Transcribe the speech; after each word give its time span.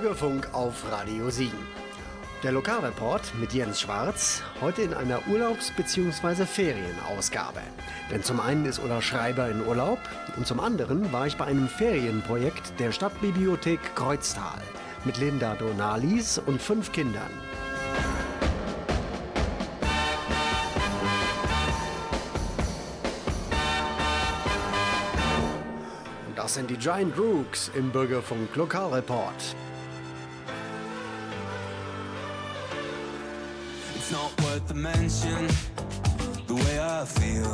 Bürgerfunk 0.00 0.54
auf 0.54 0.88
Radio 0.92 1.28
Siegen. 1.28 1.58
Der 2.44 2.52
Lokalreport 2.52 3.32
mit 3.40 3.52
Jens 3.52 3.80
Schwarz, 3.80 4.44
heute 4.60 4.82
in 4.82 4.94
einer 4.94 5.26
Urlaubs- 5.26 5.72
bzw. 5.72 6.46
Ferienausgabe. 6.46 7.62
Denn 8.08 8.22
zum 8.22 8.38
einen 8.38 8.64
ist 8.64 8.78
Ulla 8.78 9.02
Schreiber 9.02 9.48
in 9.48 9.66
Urlaub 9.66 9.98
und 10.36 10.46
zum 10.46 10.60
anderen 10.60 11.12
war 11.12 11.26
ich 11.26 11.36
bei 11.36 11.46
einem 11.46 11.66
Ferienprojekt 11.66 12.78
der 12.78 12.92
Stadtbibliothek 12.92 13.96
Kreuztal 13.96 14.62
mit 15.04 15.18
Linda 15.18 15.56
Donalis 15.56 16.38
und 16.38 16.62
fünf 16.62 16.92
Kindern. 16.92 17.32
Und 26.28 26.38
das 26.38 26.54
sind 26.54 26.70
die 26.70 26.76
Giant 26.76 27.18
Rooks 27.18 27.72
im 27.74 27.90
Bürgerfunk 27.90 28.54
Lokalreport. 28.54 29.56
Worth 34.48 34.68
the 34.68 34.74
mention, 34.74 35.46
the 36.46 36.54
way 36.54 36.80
I 36.80 37.04
feel. 37.04 37.52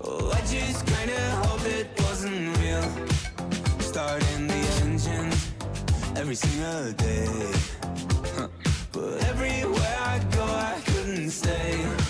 Oh, 0.00 0.30
I 0.30 0.40
just 0.56 0.86
kinda 0.86 1.20
hope 1.42 1.64
it 1.78 1.88
wasn't 2.04 2.56
real. 2.58 2.86
Starting 3.80 4.46
the 4.46 4.62
engine 4.82 5.30
every 6.20 6.36
single 6.36 6.92
day. 6.92 7.28
Huh. 8.36 8.48
But 8.92 9.24
everywhere 9.32 9.98
I 10.14 10.18
go, 10.36 10.44
I 10.44 10.80
couldn't 10.86 11.30
stay. 11.30 12.01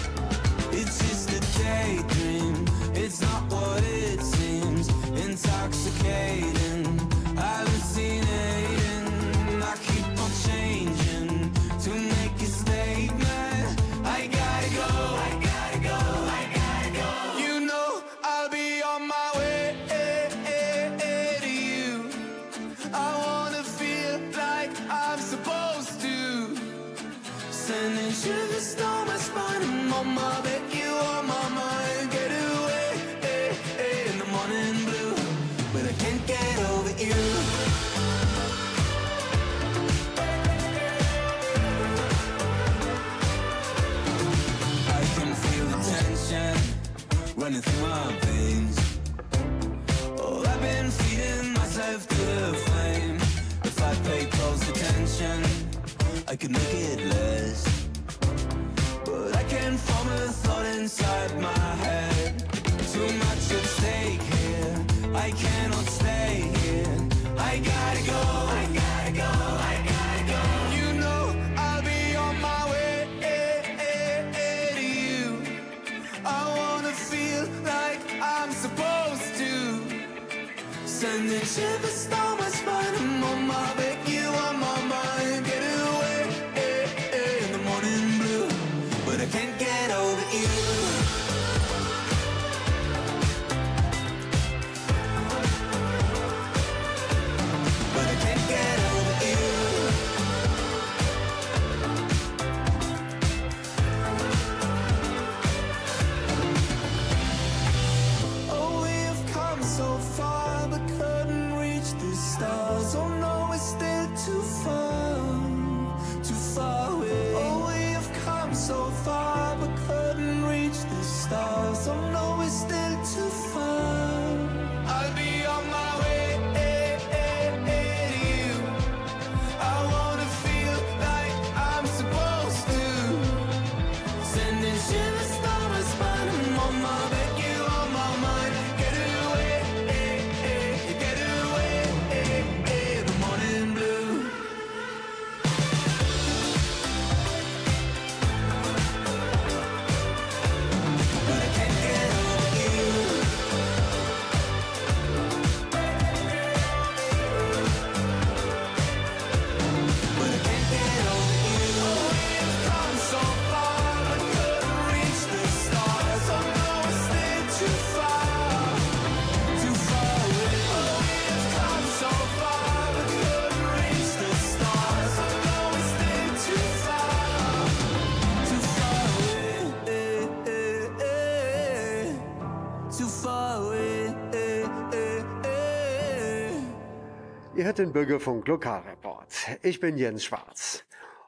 Hört 187.73 187.79
den 187.79 187.93
Bürgerfunk 187.95 188.47
Lokalreport. 188.49 189.33
Ich 189.63 189.81
bin 189.81 189.97
Jens 189.97 190.27
Schwarz. 190.27 190.85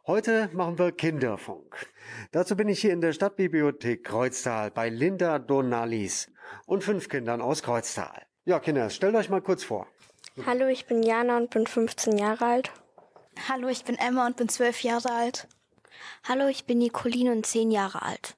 Heute 0.06 0.50
machen 0.52 0.78
wir 0.78 0.92
Kinderfunk. 0.92 1.74
Dazu 2.32 2.54
bin 2.54 2.68
ich 2.68 2.82
hier 2.82 2.92
in 2.92 3.00
der 3.00 3.14
Stadtbibliothek 3.14 4.04
Kreuztal 4.04 4.70
bei 4.70 4.90
Linda 4.90 5.38
Donalis 5.38 6.30
und 6.66 6.84
fünf 6.84 7.08
Kindern 7.08 7.40
aus 7.40 7.62
Kreuztal. 7.62 8.26
Ja, 8.44 8.58
Kinder, 8.58 8.90
stellt 8.90 9.14
euch 9.14 9.30
mal 9.30 9.40
kurz 9.40 9.64
vor. 9.64 9.86
Hallo, 10.44 10.66
ich 10.66 10.84
bin 10.84 11.02
Jana 11.02 11.38
und 11.38 11.48
bin 11.48 11.66
15 11.66 12.18
Jahre 12.18 12.44
alt. 12.44 12.72
Hallo, 13.48 13.68
ich 13.68 13.82
bin 13.84 13.96
Emma 13.96 14.26
und 14.26 14.36
bin 14.36 14.50
zwölf 14.50 14.82
Jahre 14.82 15.12
alt. 15.12 15.48
Hallo, 16.28 16.48
ich 16.48 16.66
bin 16.66 16.76
Nicoline 16.76 17.32
und 17.32 17.46
10 17.46 17.70
Jahre 17.70 18.02
alt. 18.02 18.36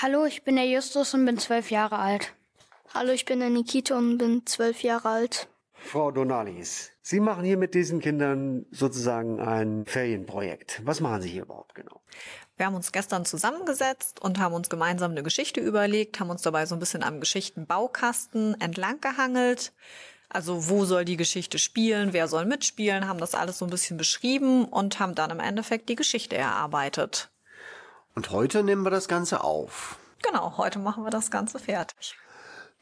Hallo, 0.00 0.24
ich 0.24 0.42
bin 0.42 0.56
der 0.56 0.66
Justus 0.66 1.12
und 1.12 1.26
bin 1.26 1.36
zwölf 1.36 1.70
Jahre 1.70 1.98
alt. 1.98 2.34
Hallo, 2.94 3.12
ich 3.12 3.26
bin 3.26 3.40
der 3.40 3.50
Nikita 3.50 3.98
und 3.98 4.16
bin 4.16 4.46
zwölf 4.46 4.82
Jahre 4.82 5.10
alt. 5.10 5.48
Frau 5.74 6.10
Donalis, 6.10 6.95
Sie 7.08 7.20
machen 7.20 7.44
hier 7.44 7.56
mit 7.56 7.74
diesen 7.74 8.00
Kindern 8.00 8.66
sozusagen 8.72 9.38
ein 9.38 9.86
Ferienprojekt. 9.86 10.82
Was 10.84 10.98
machen 10.98 11.22
Sie 11.22 11.28
hier 11.28 11.42
überhaupt 11.42 11.76
genau? 11.76 12.00
Wir 12.56 12.66
haben 12.66 12.74
uns 12.74 12.90
gestern 12.90 13.24
zusammengesetzt 13.24 14.20
und 14.20 14.40
haben 14.40 14.56
uns 14.56 14.68
gemeinsam 14.68 15.12
eine 15.12 15.22
Geschichte 15.22 15.60
überlegt, 15.60 16.18
haben 16.18 16.30
uns 16.30 16.42
dabei 16.42 16.66
so 16.66 16.74
ein 16.74 16.80
bisschen 16.80 17.04
am 17.04 17.20
Geschichtenbaukasten 17.20 18.60
entlang 18.60 19.00
gehangelt. 19.00 19.72
Also 20.30 20.68
wo 20.68 20.84
soll 20.84 21.04
die 21.04 21.16
Geschichte 21.16 21.60
spielen, 21.60 22.12
wer 22.12 22.26
soll 22.26 22.44
mitspielen, 22.44 23.06
haben 23.06 23.20
das 23.20 23.36
alles 23.36 23.58
so 23.58 23.66
ein 23.66 23.70
bisschen 23.70 23.98
beschrieben 23.98 24.64
und 24.64 24.98
haben 24.98 25.14
dann 25.14 25.30
im 25.30 25.38
Endeffekt 25.38 25.88
die 25.88 25.94
Geschichte 25.94 26.36
erarbeitet. 26.36 27.30
Und 28.16 28.32
heute 28.32 28.64
nehmen 28.64 28.82
wir 28.82 28.90
das 28.90 29.06
Ganze 29.06 29.44
auf. 29.44 29.96
Genau, 30.24 30.56
heute 30.56 30.80
machen 30.80 31.04
wir 31.04 31.10
das 31.10 31.30
Ganze 31.30 31.60
fertig. 31.60 32.16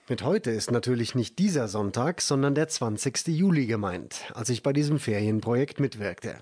Mit 0.06 0.23
heute 0.23 0.51
ist 0.51 0.71
natürlich 0.71 1.15
nicht 1.15 1.39
dieser 1.39 1.67
Sonntag, 1.67 2.21
sondern 2.21 2.55
der 2.55 2.69
20. 2.69 3.29
Juli 3.29 3.65
gemeint, 3.65 4.31
als 4.35 4.51
ich 4.51 4.62
bei 4.62 4.75
diesem 4.75 4.99
Ferienprojekt 4.99 5.81
mitwirkte. 5.81 6.37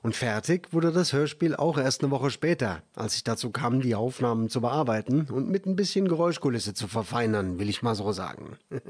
Und 0.00 0.16
fertig 0.16 0.72
wurde 0.72 0.92
das 0.92 1.12
Hörspiel 1.12 1.54
auch 1.54 1.76
erst 1.76 2.02
eine 2.02 2.10
Woche 2.10 2.30
später, 2.30 2.82
als 2.96 3.14
ich 3.14 3.22
dazu 3.22 3.50
kam, 3.50 3.82
die 3.82 3.94
Aufnahmen 3.94 4.48
zu 4.48 4.62
bearbeiten 4.62 5.26
und 5.30 5.50
mit 5.50 5.66
ein 5.66 5.76
bisschen 5.76 6.08
Geräuschkulisse 6.08 6.72
zu 6.72 6.88
verfeinern, 6.88 7.58
will 7.58 7.68
ich 7.68 7.82
mal 7.82 7.94
so 7.94 8.12
sagen. 8.12 8.56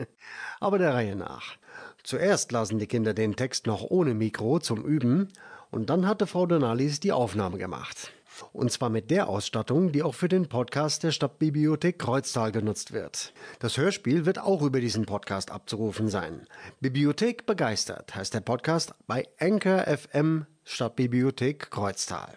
Aber 0.61 0.79
der 0.79 0.95
Reihe 0.95 1.17
nach. 1.17 1.57
Zuerst 2.05 2.53
lasen 2.53 2.79
die 2.79 2.87
Kinder 2.87 3.15
den 3.15 3.35
Text 3.35 3.67
noch 3.67 3.83
ohne 3.83 4.15
Mikro 4.15 4.61
zum 4.61 4.85
Üben 4.85 5.33
und 5.73 5.91
dann 5.91 6.07
hatte 6.07 6.29
Frau 6.29 6.47
Donalis 6.47 7.01
die 7.01 7.11
Aufnahme 7.11 7.59
gemacht. 7.59 8.13
Und 8.53 8.73
zwar 8.73 8.89
mit 8.91 9.11
der 9.11 9.29
Ausstattung, 9.29 9.93
die 9.93 10.03
auch 10.03 10.15
für 10.15 10.29
den 10.29 10.49
Podcast 10.49 11.03
der 11.03 11.13
Stadtbibliothek 11.13 11.99
Kreuztal 11.99 12.53
genutzt 12.53 12.93
wird. 12.93 13.33
Das 13.59 13.77
Hörspiel 13.77 14.27
wird 14.27 14.39
auch 14.39 14.63
über 14.63 14.81
diesen 14.81 15.07
Podcast 15.07 15.51
abzurufen 15.51 16.09
sein. 16.09 16.47
Bibliothek 16.81 17.47
begeistert 17.47 18.15
heißt 18.15 18.35
der 18.35 18.41
Podcast 18.41 18.95
bei 19.07 19.29
Anchor 19.39 19.85
FM 19.87 20.47
Stadtbibliothek 20.65 21.71
Kreuztal. 21.71 22.37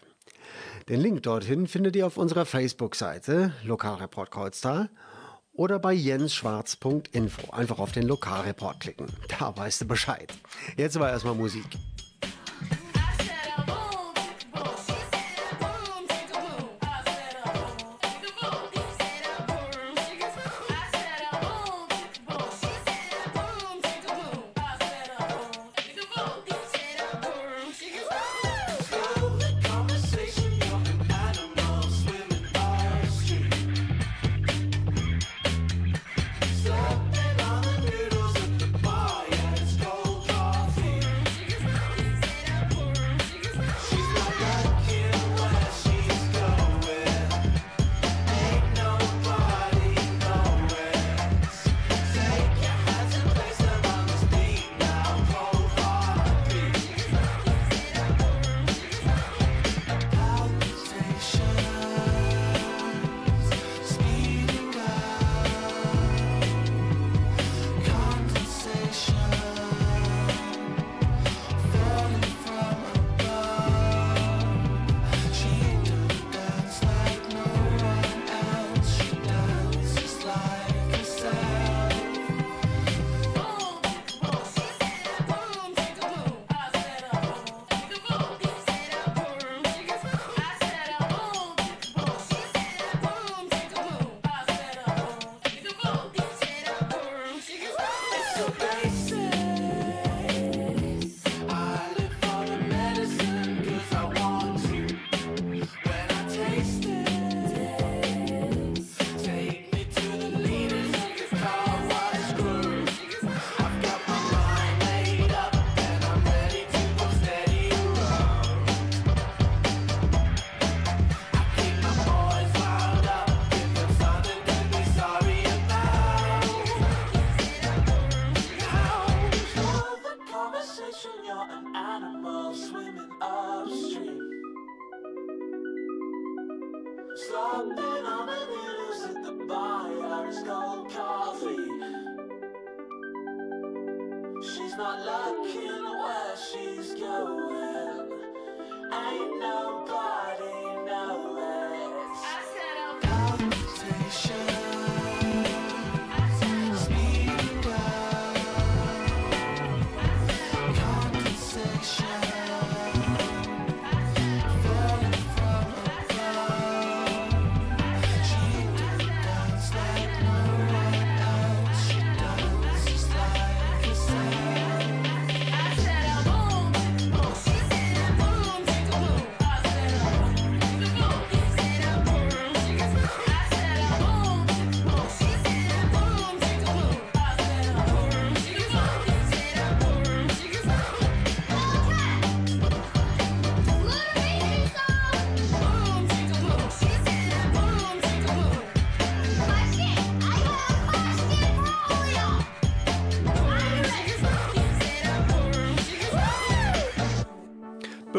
Den 0.89 1.01
Link 1.01 1.23
dorthin 1.23 1.67
findet 1.67 1.95
ihr 1.95 2.05
auf 2.05 2.17
unserer 2.17 2.45
Facebook-Seite 2.45 3.53
Lokalreport 3.63 4.29
Kreuztal 4.31 4.89
oder 5.53 5.79
bei 5.79 5.93
jensschwarz.info. 5.93 7.51
Einfach 7.51 7.79
auf 7.79 7.91
den 7.91 8.03
Lokalreport 8.03 8.79
klicken. 8.79 9.07
Da 9.39 9.55
weißt 9.55 9.81
du 9.81 9.85
Bescheid. 9.85 10.31
Jetzt 10.77 10.95
aber 10.95 11.09
erstmal 11.09 11.35
Musik. 11.35 11.65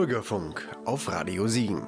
Bürgerfunk 0.07 0.69
auf 0.85 1.09
Radio 1.09 1.49
Siegen. 1.49 1.85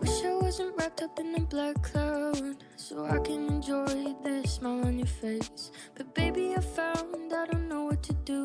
Wish 0.00 0.22
I 0.22 0.34
wasn't 0.40 0.76
wrapped 0.78 1.02
up 1.02 1.18
in 1.18 1.34
a 1.34 1.40
black 1.40 1.82
cloud 1.82 2.62
so 2.76 3.04
I 3.04 3.18
can 3.18 3.48
enjoy 3.48 4.14
smile 4.46 4.86
on 4.86 4.98
your 4.98 5.08
face. 5.08 5.72
But 5.96 6.14
baby, 6.14 6.54
I 6.56 6.60
found 6.60 7.32
I 7.32 7.46
don't 7.46 7.68
know 7.68 7.86
what 7.86 8.00
to 8.04 8.12
do. 8.24 8.43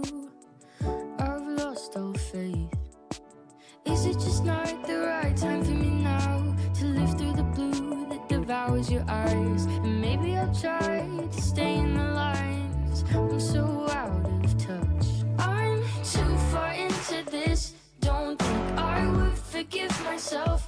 Forgive 19.70 20.04
myself 20.04 20.59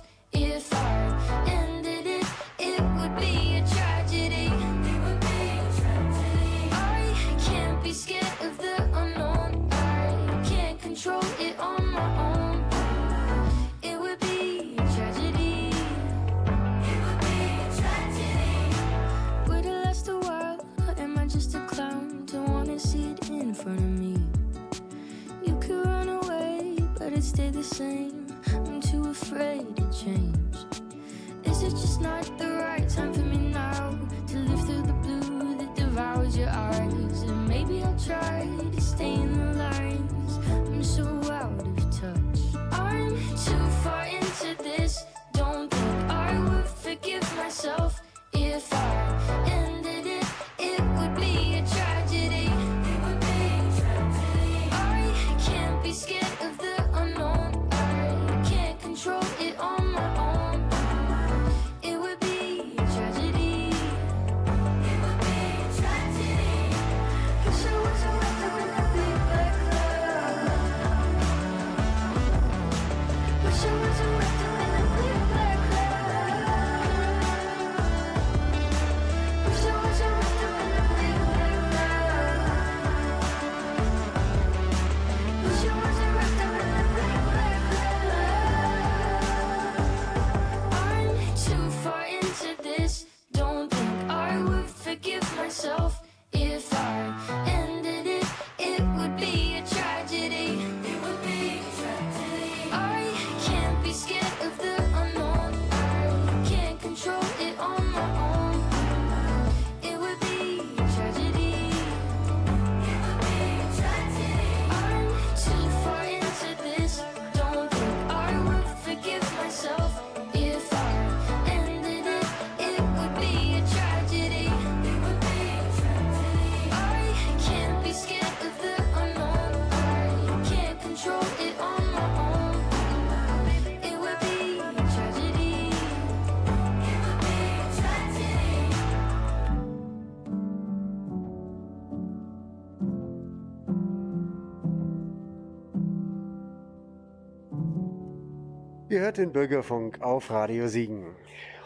hört 149.02 149.18
den 149.18 149.32
Bürgerfunk 149.32 150.00
auf 150.02 150.30
Radio 150.30 150.68
Siegen. 150.68 151.16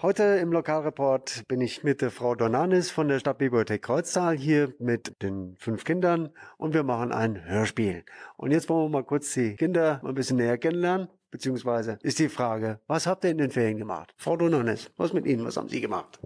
Heute 0.02 0.24
im 0.24 0.54
Lokalreport 0.54 1.44
bin 1.50 1.60
ich 1.60 1.84
mit 1.84 2.02
der 2.02 2.10
Frau 2.10 2.34
Donanis 2.34 2.92
von 2.92 3.10
der 3.10 3.20
Stadtbibliothek 3.20 3.82
Kreuztal 3.82 4.38
hier 4.38 4.74
mit 4.80 5.22
den 5.22 5.58
fünf 5.58 5.84
Kindern 5.84 6.30
und 6.58 6.74
wir 6.74 6.84
machen 6.84 7.12
ein 7.12 7.44
Hörspiel. 7.44 8.06
Und 8.38 8.52
jetzt 8.52 8.70
wollen 8.70 8.86
wir 8.86 9.00
mal 9.00 9.04
kurz 9.04 9.34
die 9.34 9.58
Kinder 9.58 10.00
ein 10.06 10.16
bisschen 10.16 10.38
näher 10.38 10.58
kennenlernen, 10.58 11.10
beziehungsweise 11.30 12.00
ist 12.04 12.20
die 12.20 12.30
Frage, 12.30 12.80
was 12.88 13.06
habt 13.06 13.26
ihr 13.26 13.32
in 13.32 13.38
den 13.38 13.52
Ferien 13.52 13.80
gemacht? 13.80 14.14
Frau 14.16 14.38
Donanis, 14.38 14.90
was 14.96 15.12
mit 15.12 15.26
Ihnen, 15.26 15.44
was 15.44 15.58
haben 15.58 15.68
Sie 15.68 15.82
gemacht? 15.82 16.20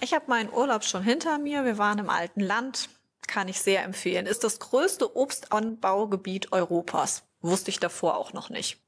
Ich 0.00 0.12
habe 0.12 0.24
meinen 0.26 0.52
Urlaub 0.52 0.82
schon 0.82 1.04
hinter 1.04 1.38
mir. 1.38 1.64
Wir 1.64 1.78
waren 1.78 2.00
im 2.00 2.10
alten 2.10 2.40
Land. 2.40 2.88
Kann 3.28 3.46
ich 3.46 3.60
sehr 3.60 3.84
empfehlen. 3.84 4.26
Ist 4.26 4.42
das 4.42 4.58
größte 4.58 5.16
Obstanbaugebiet 5.16 6.50
Europas. 6.50 7.22
Wusste 7.42 7.70
ich 7.70 7.78
davor 7.78 8.16
auch 8.16 8.32
noch 8.32 8.50
nicht. 8.50 8.85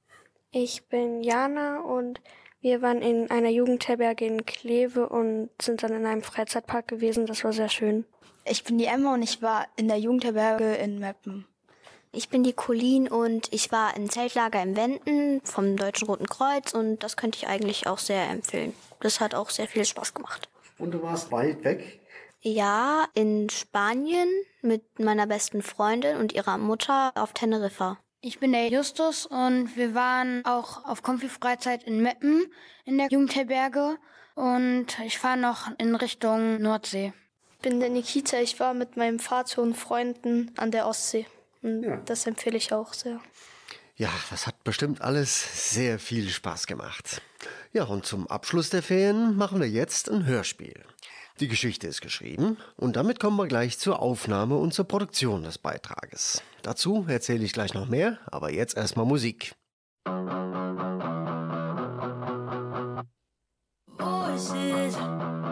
Ich 0.51 0.89
bin 0.89 1.23
Jana 1.23 1.81
und 1.81 2.21
wir 2.61 2.81
waren 2.81 3.03
in 3.03 3.31
einer 3.31 3.51
Jugendherberge 3.51 4.25
in 4.25 4.47
Kleve 4.47 5.09
und 5.09 5.51
sind 5.61 5.83
dann 5.83 5.93
in 5.93 6.07
einem 6.07 6.23
Freizeitpark 6.23 6.89
gewesen. 6.89 7.27
Das 7.27 7.45
war 7.45 7.53
sehr 7.53 7.69
schön. 7.69 8.05
Ich 8.45 8.65
bin 8.65 8.79
die 8.79 8.87
Emma 8.87 9.15
und 9.15 9.23
ich 9.23 9.43
war 9.43 9.67
in 9.77 9.89
der 9.89 9.99
Jugendherberge 9.99 10.75
in 10.77 10.99
Meppen. 10.99 11.47
Ich 12.13 12.31
bin 12.31 12.43
die 12.43 12.55
Colleen 12.55 13.09
und 13.09 13.53
ich 13.53 13.71
war 13.71 13.95
im 13.95 14.09
Zeltlager 14.09 14.63
im 14.63 14.75
Wenden 14.75 15.43
vom 15.45 15.77
Deutschen 15.77 16.09
Roten 16.09 16.27
Kreuz 16.27 16.73
und 16.73 17.03
das 17.05 17.19
könnte 17.19 17.37
ich 17.37 17.47
eigentlich 17.47 17.87
auch 17.87 17.99
sehr 17.99 18.29
empfehlen. 18.31 18.75
Das 19.01 19.21
hat 19.21 19.35
auch 19.35 19.51
sehr 19.51 19.69
viel 19.69 19.85
Spaß 19.85 20.15
gemacht. 20.15 20.49
Und 20.79 20.93
du 20.93 21.03
warst 21.03 21.31
weit 21.31 21.63
weg? 21.65 22.01
Ja, 22.41 23.07
in 23.15 23.51
Spanien 23.51 24.29
mit 24.63 24.99
meiner 24.99 25.27
besten 25.27 25.61
Freundin 25.61 26.17
und 26.17 26.33
ihrer 26.33 26.57
Mutter 26.57 27.13
auf 27.15 27.35
Teneriffa. 27.35 27.99
Ich 28.21 28.41
bin 28.41 28.51
der 28.51 28.69
Justus 28.69 29.27
und 29.27 29.77
wir 29.77 29.95
waren 29.95 30.45
auch 30.45 30.85
auf 30.85 31.03
Konfi-Freizeit 31.03 31.85
in 31.85 32.03
Meppen 32.03 32.47
in 32.85 32.99
der 32.99 33.07
Jugendherberge 33.09 33.97
und 34.35 34.87
ich 35.07 35.19
fahre 35.19 35.39
noch 35.39 35.71
in 35.79 35.95
Richtung 35.95 36.61
Nordsee. 36.61 37.13
Ich 37.53 37.59
bin 37.59 37.79
der 37.79 37.91
Nikita, 37.91 38.41
ich 38.41 38.59
war 38.59 38.75
mit 38.75 38.97
meinem 38.97 39.21
Vater 39.21 39.63
und 39.63 39.77
Freunden 39.77 40.51
an 40.57 40.73
der 40.73 40.89
Ostsee. 40.89 41.27
Und 41.63 41.85
Ja. 41.85 41.97
Das 42.07 42.27
empfehle 42.27 42.57
ich 42.57 42.73
auch 42.73 42.93
sehr. 42.93 43.21
Ja, 43.95 44.11
das 44.31 44.49
hat 44.49 44.65
bestimmt 44.65 45.01
alles 45.01 45.77
sehr 45.77 46.01
viel 46.01 46.29
Spaß 46.29 46.67
gemacht. 46.67 47.23
Ja, 47.73 47.85
und 47.85 48.05
zum 48.05 48.27
Abschluss 48.27 48.71
der 48.71 48.83
Ferien 48.83 49.37
machen 49.37 49.61
wir 49.61 49.69
jetzt 49.69 50.11
ein 50.11 50.27
Hörspiel. 50.27 50.85
Die 51.41 51.49
Geschichte 51.49 51.87
ist 51.87 52.01
geschrieben 52.01 52.57
und 52.77 52.97
damit 52.97 53.21
kommen 53.21 53.37
wir 53.37 53.47
gleich 53.47 53.79
zur 53.79 54.01
Aufnahme 54.01 54.57
und 54.57 54.75
zur 54.75 54.87
Produktion 54.87 55.43
des 55.45 55.59
Beitrages. 55.59 56.43
Dazu 56.63 57.05
erzähle 57.09 57.45
ich 57.45 57.53
gleich 57.53 57.75
noch 57.75 57.89
mehr, 57.89 58.19
aber 58.27 58.51
jetzt 58.51 58.77
erstmal 58.77 59.07
Musik. 59.07 59.55
voices. 64.39 65.48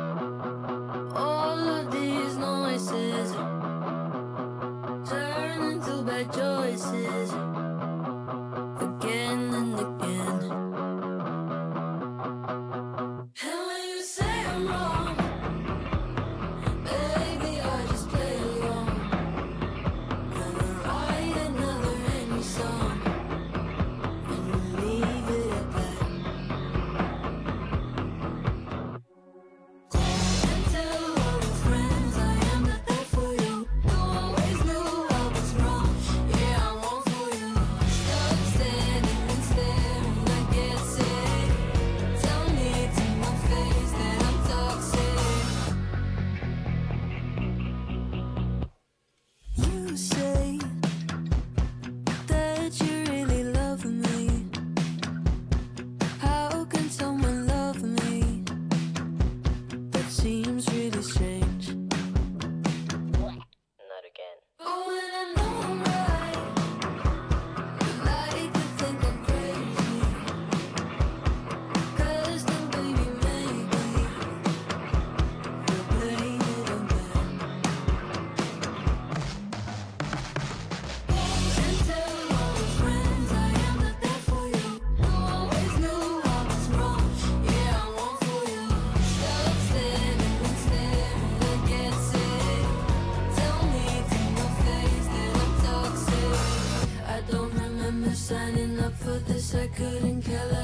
I 99.54 99.68
couldn't 99.68 100.22
color. 100.22 100.55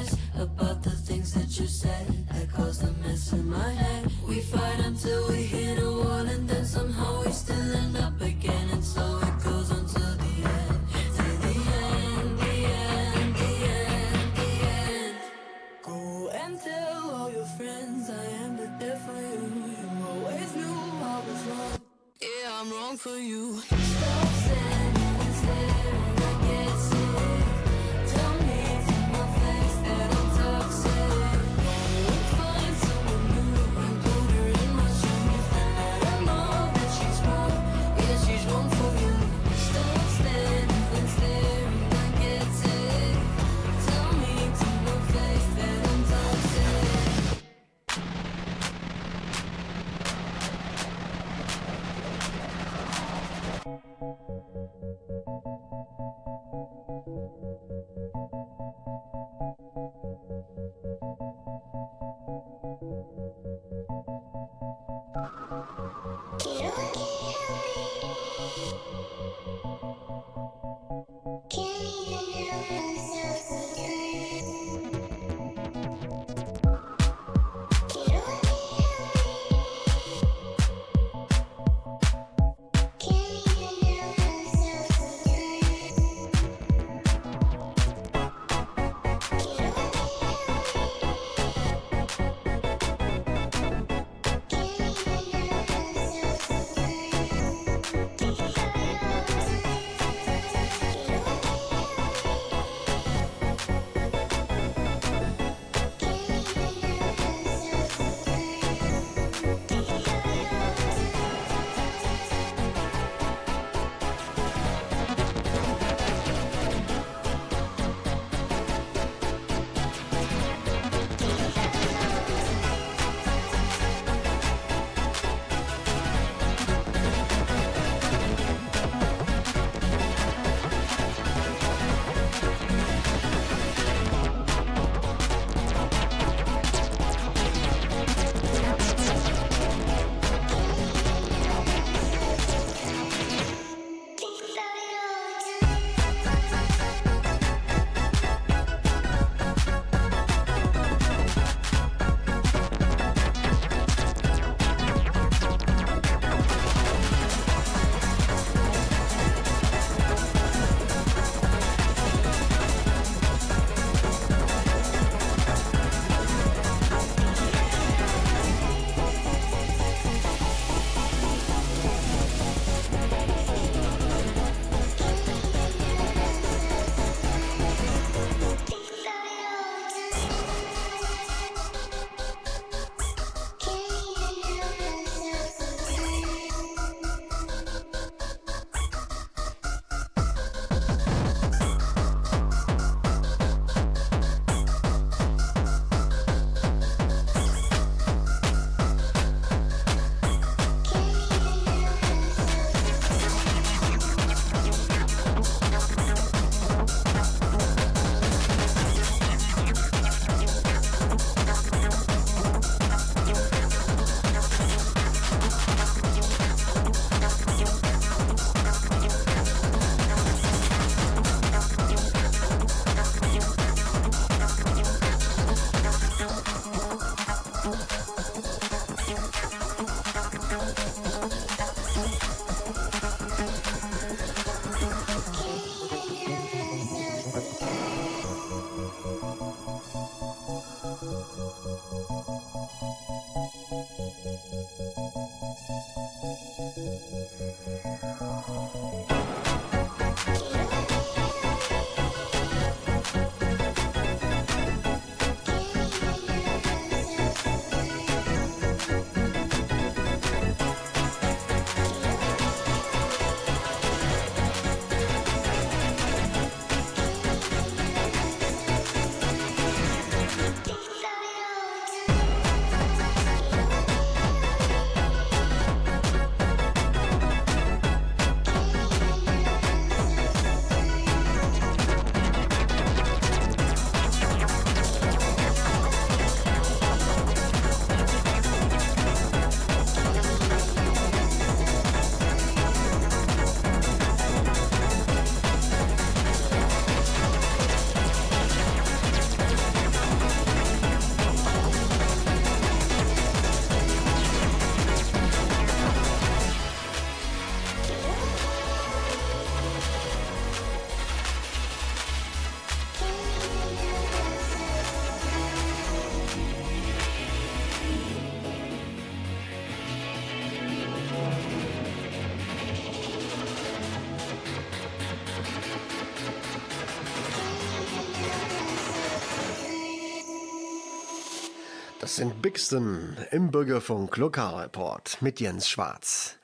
Das 332.12 332.18
sind 332.18 332.42
Bixton 332.42 333.16
im 333.31 333.51
Bürgerfunk 333.51 334.18
Lokalreport 334.18 335.22
mit 335.22 335.40
Jens 335.40 335.66
Schwarz. 335.66 336.37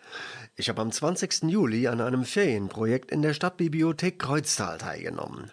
Ich 0.56 0.70
habe 0.70 0.80
am 0.80 0.90
20. 0.90 1.42
Juli 1.42 1.88
an 1.88 2.00
einem 2.00 2.24
Ferienprojekt 2.24 3.10
in 3.10 3.20
der 3.20 3.34
Stadtbibliothek 3.34 4.18
Kreuztal 4.18 4.78
teilgenommen. 4.78 5.50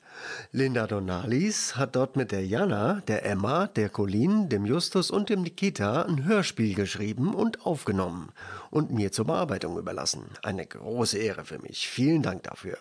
Linda 0.54 0.88
Donalis 0.88 1.76
hat 1.76 1.98
dort 1.98 2.16
mit 2.16 2.32
der 2.32 2.46
Jana, 2.46 3.02
der 3.10 3.26
Emma, 3.26 3.68
der 3.68 3.90
Colin, 3.90 4.48
dem 4.48 4.66
Justus 4.66 5.12
und 5.12 5.28
dem 5.28 5.42
Nikita 5.42 6.04
ein 6.04 6.24
Hörspiel 6.24 6.76
geschrieben 6.76 7.36
und 7.36 7.66
aufgenommen 7.66 8.30
und 8.70 8.92
mir 8.92 9.12
zur 9.12 9.26
Bearbeitung 9.26 9.78
überlassen. 9.78 10.24
Eine 10.44 10.66
große 10.66 11.18
Ehre 11.18 11.44
für 11.44 11.60
mich. 11.60 11.90
Vielen 11.90 12.22
Dank 12.22 12.44
dafür. 12.44 12.78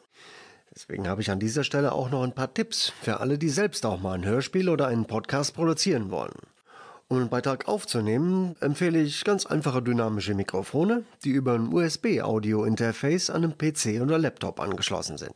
Deswegen 0.72 1.08
habe 1.08 1.20
ich 1.20 1.32
an 1.32 1.40
dieser 1.40 1.64
Stelle 1.64 1.90
auch 1.90 2.10
noch 2.10 2.22
ein 2.22 2.36
paar 2.36 2.54
Tipps 2.54 2.92
für 3.02 3.18
alle, 3.18 3.38
die 3.38 3.48
selbst 3.48 3.84
auch 3.86 4.00
mal 4.00 4.12
ein 4.12 4.24
Hörspiel 4.24 4.68
oder 4.68 4.86
einen 4.86 5.06
Podcast 5.06 5.52
produzieren 5.56 6.12
wollen. 6.12 6.53
Um 7.14 7.20
einen 7.20 7.28
Beitrag 7.28 7.68
aufzunehmen, 7.68 8.56
empfehle 8.58 9.00
ich 9.00 9.22
ganz 9.22 9.46
einfache 9.46 9.80
dynamische 9.80 10.34
Mikrofone, 10.34 11.04
die 11.22 11.30
über 11.30 11.54
ein 11.54 11.72
USB-Audio-Interface 11.72 13.30
an 13.30 13.44
einem 13.44 13.56
PC 13.56 14.02
oder 14.02 14.18
Laptop 14.18 14.58
angeschlossen 14.58 15.16
sind. 15.16 15.30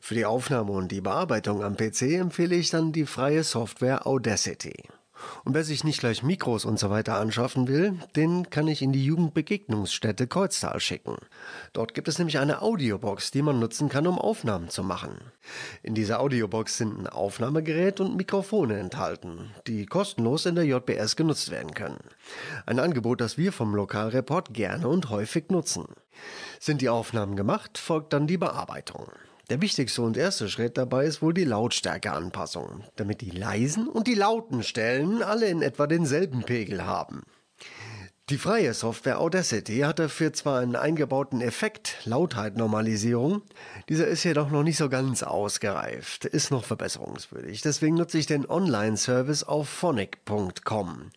Für 0.00 0.14
die 0.14 0.24
Aufnahme 0.24 0.70
und 0.70 0.92
die 0.92 1.00
Bearbeitung 1.00 1.64
am 1.64 1.76
PC 1.76 2.02
empfehle 2.20 2.54
ich 2.54 2.70
dann 2.70 2.92
die 2.92 3.04
freie 3.04 3.42
Software 3.42 4.06
Audacity. 4.06 4.74
Und 5.44 5.54
wer 5.54 5.64
sich 5.64 5.84
nicht 5.84 6.00
gleich 6.00 6.22
Mikros 6.22 6.64
und 6.64 6.78
so 6.78 6.90
weiter 6.90 7.16
anschaffen 7.16 7.68
will, 7.68 7.98
den 8.16 8.50
kann 8.50 8.68
ich 8.68 8.82
in 8.82 8.92
die 8.92 9.04
Jugendbegegnungsstätte 9.04 10.26
Kreuztal 10.26 10.78
schicken. 10.80 11.16
Dort 11.72 11.94
gibt 11.94 12.08
es 12.08 12.18
nämlich 12.18 12.38
eine 12.38 12.62
Audiobox, 12.62 13.30
die 13.30 13.42
man 13.42 13.58
nutzen 13.58 13.88
kann, 13.88 14.06
um 14.06 14.18
Aufnahmen 14.18 14.68
zu 14.68 14.82
machen. 14.82 15.20
In 15.82 15.94
dieser 15.94 16.20
Audiobox 16.20 16.78
sind 16.78 16.98
ein 16.98 17.06
Aufnahmegerät 17.06 18.00
und 18.00 18.16
Mikrofone 18.16 18.78
enthalten, 18.78 19.50
die 19.66 19.86
kostenlos 19.86 20.46
in 20.46 20.54
der 20.54 20.64
JBS 20.64 21.16
genutzt 21.16 21.50
werden 21.50 21.74
können. 21.74 22.00
Ein 22.66 22.78
Angebot, 22.78 23.20
das 23.20 23.38
wir 23.38 23.52
vom 23.52 23.74
Lokalreport 23.74 24.54
gerne 24.54 24.88
und 24.88 25.10
häufig 25.10 25.50
nutzen. 25.50 25.86
Sind 26.60 26.80
die 26.80 26.88
Aufnahmen 26.88 27.36
gemacht, 27.36 27.78
folgt 27.78 28.12
dann 28.12 28.26
die 28.26 28.38
Bearbeitung. 28.38 29.10
Der 29.52 29.60
wichtigste 29.60 30.00
und 30.00 30.16
erste 30.16 30.48
Schritt 30.48 30.78
dabei 30.78 31.04
ist 31.04 31.20
wohl 31.20 31.34
die 31.34 31.44
Lautstärkeanpassung, 31.44 32.84
damit 32.96 33.20
die 33.20 33.28
leisen 33.28 33.86
und 33.86 34.06
die 34.06 34.14
lauten 34.14 34.62
Stellen 34.62 35.22
alle 35.22 35.46
in 35.46 35.60
etwa 35.60 35.86
denselben 35.86 36.42
Pegel 36.42 36.86
haben. 36.86 37.20
Die 38.30 38.38
freie 38.38 38.72
Software 38.72 39.20
Audacity 39.20 39.80
hat 39.80 39.98
dafür 39.98 40.32
zwar 40.32 40.60
einen 40.60 40.74
eingebauten 40.74 41.42
Effekt, 41.42 41.98
Lautheitnormalisierung, 42.06 43.42
dieser 43.90 44.06
ist 44.06 44.24
jedoch 44.24 44.50
noch 44.50 44.62
nicht 44.62 44.78
so 44.78 44.88
ganz 44.88 45.22
ausgereift, 45.22 46.24
ist 46.24 46.50
noch 46.50 46.64
verbesserungswürdig. 46.64 47.60
Deswegen 47.60 47.96
nutze 47.96 48.16
ich 48.16 48.24
den 48.24 48.48
Online-Service 48.48 49.44
auf 49.44 49.68
phonic.com. 49.68 51.10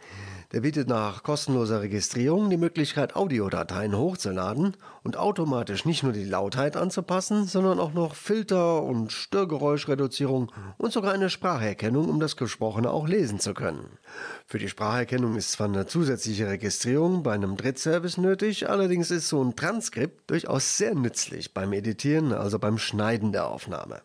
Der 0.56 0.62
bietet 0.62 0.88
nach 0.88 1.22
kostenloser 1.22 1.82
Registrierung 1.82 2.50
die 2.50 2.56
Möglichkeit, 2.56 3.18
Audiodateien 3.18 3.98
hochzuladen 3.98 4.78
und 5.04 5.18
automatisch 5.18 5.84
nicht 5.84 6.02
nur 6.02 6.14
die 6.14 6.24
Lautheit 6.24 6.78
anzupassen, 6.78 7.46
sondern 7.46 7.78
auch 7.78 7.92
noch 7.92 8.16
Filter 8.16 8.82
und 8.82 9.12
Störgeräuschreduzierung 9.12 10.54
und 10.78 10.94
sogar 10.94 11.12
eine 11.12 11.30
Spracherkennung, 11.30 12.08
um 12.08 12.22
das 12.22 12.38
Gesprochene 12.38 12.90
auch 12.90 13.06
lesen 13.06 13.42
zu 13.42 13.54
können. 13.54 13.98
Für 14.46 14.58
die 14.58 14.70
Spracherkennung 14.70 15.36
ist 15.36 15.52
zwar 15.52 15.68
eine 15.68 15.88
zusätzliche 15.88 16.48
Registrierung 16.48 17.22
bei 17.22 17.34
einem 17.34 17.58
Drittservice 17.58 18.18
nötig, 18.18 18.70
allerdings 18.70 19.12
ist 19.12 19.28
so 19.28 19.44
ein 19.44 19.58
Transkript 19.58 20.32
durchaus 20.32 20.78
sehr 20.78 20.96
nützlich 20.96 21.54
beim 21.54 21.74
Editieren, 21.74 22.32
also 22.32 22.60
beim 22.60 22.78
Schneiden 22.78 23.34
der 23.34 23.50
Aufnahme. 23.50 24.04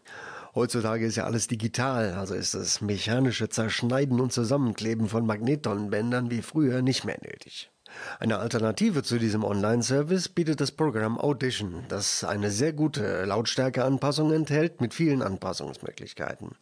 Heutzutage 0.55 1.07
ist 1.07 1.17
ja 1.17 1.25
alles 1.25 1.47
digital, 1.47 2.15
also 2.15 2.35
ist 2.35 2.55
das 2.55 2.81
mechanische 2.81 3.49
Zerschneiden 3.49 4.21
und 4.21 4.33
Zusammenkleben 4.33 5.09
von 5.09 5.25
Magnettonbändern 5.25 6.31
wie 6.31 6.43
früher 6.43 6.83
nicht 6.83 7.05
mehr 7.05 7.19
nötig. 7.23 7.71
Eine 8.19 8.39
Alternative 8.39 9.03
zu 9.03 9.19
diesem 9.19 9.45
Online-Service 9.45 10.29
bietet 10.29 10.61
das 10.61 10.73
Programm 10.73 11.19
Audition, 11.19 11.85
das 11.89 12.25
eine 12.25 12.51
sehr 12.51 12.73
gute 12.73 13.25
Lautstärkeanpassung 13.25 14.33
enthält 14.33 14.81
mit 14.81 14.95
vielen 14.95 15.23
Anpassungsmöglichkeiten 15.23 16.53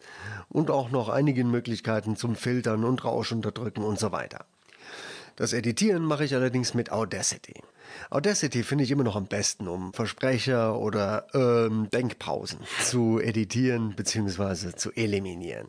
und 0.49 0.71
auch 0.71 0.91
noch 0.91 1.09
einigen 1.09 1.51
Möglichkeiten 1.51 2.17
zum 2.17 2.37
Filtern 2.37 2.85
und 2.85 3.05
Rauschunterdrücken 3.05 3.85
und 3.85 3.99
so 3.99 4.13
weiter. 4.13 4.47
Das 5.37 5.53
Editieren 5.53 6.03
mache 6.03 6.25
ich 6.25 6.35
allerdings 6.35 6.75
mit 6.75 6.91
Audacity. 6.91 7.63
Audacity 8.11 8.63
finde 8.63 8.85
ich 8.85 8.91
immer 8.91 9.05
noch 9.05 9.17
am 9.17 9.27
besten, 9.27 9.69
um 9.69 9.93
Versprecher 9.93 10.79
oder 10.79 11.27
ähm, 11.35 11.89
Denkpausen 11.93 12.61
zu 12.85 13.21
editieren 13.21 13.95
bzw. 13.97 14.75
zu 14.75 14.93
eliminieren. 14.93 15.69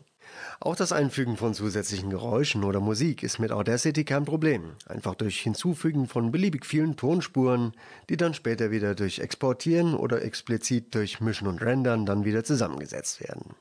Auch 0.60 0.76
das 0.76 0.92
Einfügen 0.92 1.36
von 1.36 1.54
zusätzlichen 1.54 2.10
Geräuschen 2.10 2.64
oder 2.64 2.80
Musik 2.80 3.22
ist 3.22 3.38
mit 3.38 3.52
Audacity 3.52 4.04
kein 4.04 4.24
Problem. 4.24 4.72
Einfach 4.86 5.14
durch 5.14 5.40
Hinzufügen 5.40 6.06
von 6.06 6.30
beliebig 6.30 6.66
vielen 6.66 6.96
Tonspuren, 6.96 7.72
die 8.08 8.16
dann 8.16 8.34
später 8.34 8.70
wieder 8.70 8.94
durch 8.94 9.18
Exportieren 9.18 9.94
oder 9.94 10.22
explizit 10.22 10.94
durch 10.94 11.20
Mischen 11.20 11.48
und 11.48 11.62
Rendern 11.62 12.06
dann 12.06 12.24
wieder 12.24 12.44
zusammengesetzt 12.44 13.20
werden. 13.20 13.54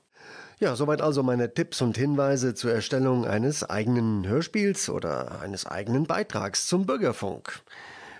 Ja, 0.59 0.75
soweit 0.75 1.01
also 1.01 1.23
meine 1.23 1.53
Tipps 1.53 1.81
und 1.81 1.97
Hinweise 1.97 2.53
zur 2.53 2.73
Erstellung 2.73 3.25
eines 3.25 3.63
eigenen 3.63 4.27
Hörspiels 4.27 4.89
oder 4.89 5.39
eines 5.39 5.65
eigenen 5.65 6.05
Beitrags 6.05 6.67
zum 6.67 6.85
Bürgerfunk. 6.85 7.61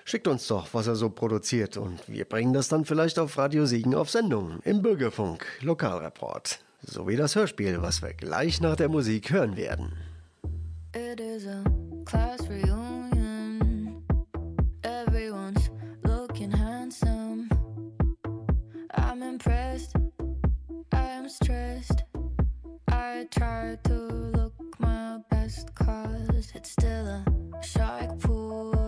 Schickt 0.10 0.28
uns 0.28 0.48
doch, 0.48 0.74
was 0.74 0.88
er 0.88 0.96
so 0.96 1.12
produziert 1.12 1.78
und 1.78 2.00
wir 2.08 2.26
bringen 2.26 2.52
das 2.52 2.68
dann 2.68 2.84
vielleicht 2.84 3.20
auf 3.20 3.38
Radio 3.38 3.68
Siegen 3.68 3.94
auf 3.94 4.10
Sendung 4.10 4.60
im 4.64 4.82
Bürgerfunk 4.82 5.46
Lokalreport. 5.62 6.62
Sowie 6.82 7.16
das 7.16 7.36
Hörspiel, 7.36 7.84
was 7.84 8.02
wir 8.02 8.16
gleich 8.16 8.60
nach 8.60 8.76
der 8.76 8.90
Musik 8.90 9.30
hören 9.30 9.56
werden. 9.56 9.94
It 10.96 11.20
is 11.20 11.46
a 11.46 11.64
class 12.06 12.40
reunion. 12.50 14.04
Everyone's 14.82 15.70
looking 16.04 16.52
handsome. 16.52 17.48
I'm 18.96 19.22
impressed. 19.22 19.94
I 20.92 21.20
am 21.20 21.30
stressed. 21.30 22.04
I 22.88 23.28
try 23.30 23.78
to 23.84 23.94
look 24.34 24.54
my 24.80 25.20
best, 25.30 25.72
cause 25.76 26.52
it's 26.56 26.72
still 26.72 27.06
a 27.06 27.24
shark 27.62 28.18
pool. 28.18 28.79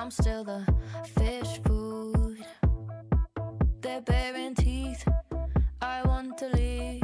I'm 0.00 0.10
still 0.10 0.44
the 0.44 0.66
fish 1.18 1.60
food. 1.66 2.38
They're 3.82 4.00
baring 4.00 4.54
teeth. 4.54 5.06
I 5.82 6.00
want 6.06 6.38
to 6.38 6.48
leave. 6.48 7.02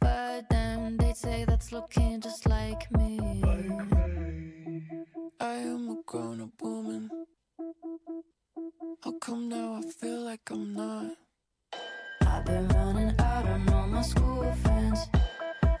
But 0.00 0.50
then 0.50 0.96
they 0.96 1.12
say 1.12 1.44
that's 1.44 1.70
looking 1.70 2.20
just 2.20 2.48
like 2.48 2.90
me. 2.90 3.20
I 5.38 5.54
am 5.54 5.90
a 5.90 5.96
grown 6.04 6.40
up 6.40 6.60
woman. 6.60 7.08
How 9.04 9.12
come 9.20 9.48
now 9.48 9.74
I 9.74 9.82
feel 9.82 10.22
like 10.22 10.50
I'm 10.50 10.74
not? 10.74 11.12
I've 12.26 12.44
been 12.44 12.66
running 12.66 13.14
out 13.20 13.46
on 13.46 13.68
all 13.72 13.86
my 13.86 14.02
school 14.02 14.52
friends, 14.64 15.06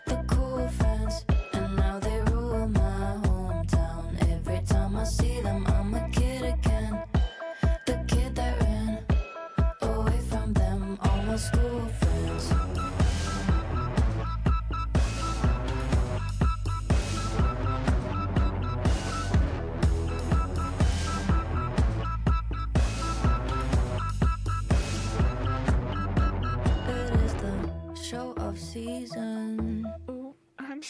the 0.06 0.24
cool 0.28 0.68
friends, 0.68 1.24
and 1.52 1.74
now 1.74 1.98
they 1.98 2.20
rule 2.30 2.68
my 2.68 3.16
hometown. 3.24 4.30
Every 4.30 4.60
time 4.64 4.94
I 4.94 5.02
see 5.02 5.40
them, 5.40 5.71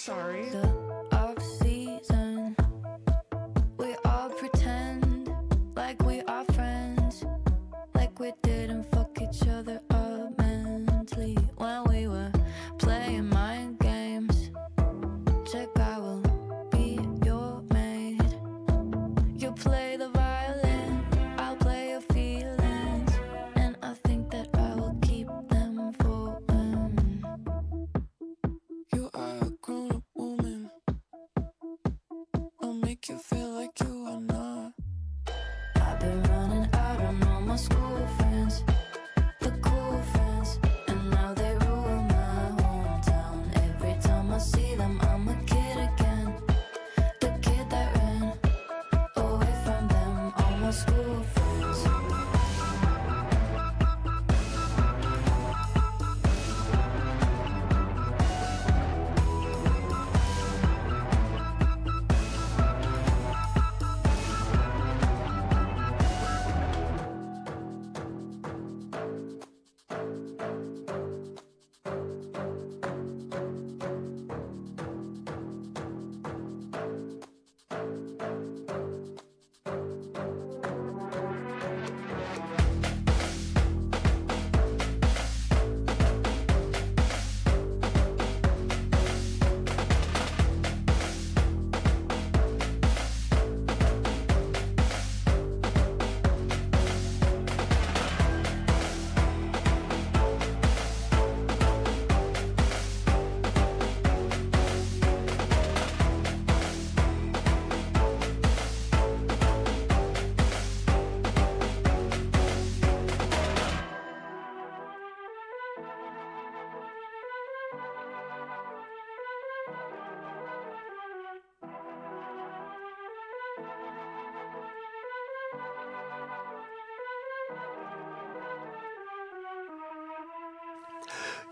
sorry. 0.02 0.50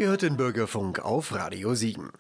Ihr 0.01 0.09
hört 0.09 0.23
den 0.23 0.39
Bürgerfunk 0.39 1.01
auf 1.01 1.35
Radio 1.35 1.75
Siegen. 1.75 2.11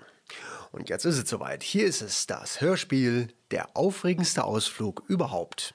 Und 0.70 0.90
jetzt 0.90 1.06
ist 1.06 1.16
es 1.16 1.30
soweit. 1.30 1.62
Hier 1.62 1.86
ist 1.86 2.02
es, 2.02 2.26
das 2.26 2.60
Hörspiel 2.60 3.28
Der 3.52 3.74
aufregendste 3.74 4.44
Ausflug 4.44 5.02
überhaupt. 5.08 5.74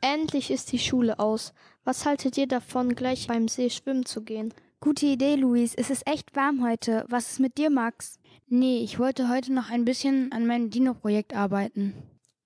Endlich 0.00 0.50
ist 0.50 0.72
die 0.72 0.78
Schule 0.78 1.18
aus. 1.18 1.52
Was 1.84 2.06
haltet 2.06 2.38
ihr 2.38 2.48
davon, 2.48 2.94
gleich 2.94 3.26
beim 3.26 3.46
See 3.46 3.68
schwimmen 3.68 4.06
zu 4.06 4.22
gehen? 4.22 4.54
Gute 4.80 5.04
Idee, 5.04 5.34
Luis. 5.34 5.74
Es 5.74 5.90
ist 5.90 6.06
echt 6.06 6.34
warm 6.34 6.64
heute. 6.64 7.04
Was 7.10 7.32
ist 7.32 7.40
mit 7.40 7.58
dir, 7.58 7.68
Max? 7.68 8.18
Nee, 8.46 8.78
ich 8.78 8.98
wollte 8.98 9.28
heute 9.28 9.52
noch 9.52 9.68
ein 9.68 9.84
bisschen 9.84 10.32
an 10.32 10.46
meinem 10.46 10.70
Dino-Projekt 10.70 11.34
arbeiten. 11.34 11.92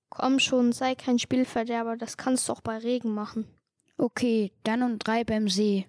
Komm 0.09 0.41
schon, 0.41 0.73
sei 0.73 0.97
kein 0.97 1.21
Spielverderber, 1.21 1.97
das 1.97 2.17
kannst 2.17 2.49
du 2.49 2.53
auch 2.53 2.63
bei 2.63 2.79
Regen 2.79 3.15
machen. 3.15 3.47
Okay, 3.97 4.51
dann 4.65 4.83
um 4.83 4.99
drei 4.99 5.23
beim 5.23 5.49
See. 5.49 5.87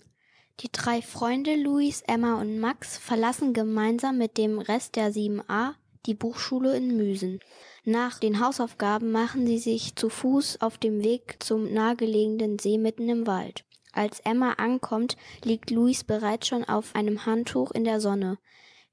Die 0.62 0.71
drei 0.71 1.02
Freunde 1.02 1.56
Luis, 1.56 2.04
Emma 2.06 2.39
und 2.39 2.60
Max 2.60 2.95
verlassen 2.95 3.52
gemeinsam 3.52 4.19
mit 4.19 4.38
dem 4.38 4.60
Rest 4.60 4.95
der 4.95 5.12
7a 5.12 5.74
die 6.06 6.13
Buchschule 6.13 6.78
in 6.78 6.95
Müsen. 6.95 7.39
Nach 7.84 8.19
den 8.19 8.39
Hausaufgaben 8.39 9.12
machen 9.12 9.47
sie 9.47 9.58
sich 9.58 9.95
zu 9.95 10.10
Fuß 10.10 10.62
auf 10.62 10.78
dem 10.78 11.04
Weg 11.04 11.38
zum 11.39 11.74
nahegelegenen 11.74 12.60
See 12.60 12.78
mitten 12.78 13.10
im 13.10 13.26
Wald. 13.26 13.65
Als 13.91 14.19
Emma 14.19 14.54
ankommt, 14.54 15.17
liegt 15.43 15.71
Luis 15.71 16.04
bereits 16.04 16.47
schon 16.47 16.63
auf 16.63 16.93
einem 16.93 17.26
Handtuch 17.26 17.71
in 17.71 17.84
der 17.84 18.00
Sonne. 18.00 18.38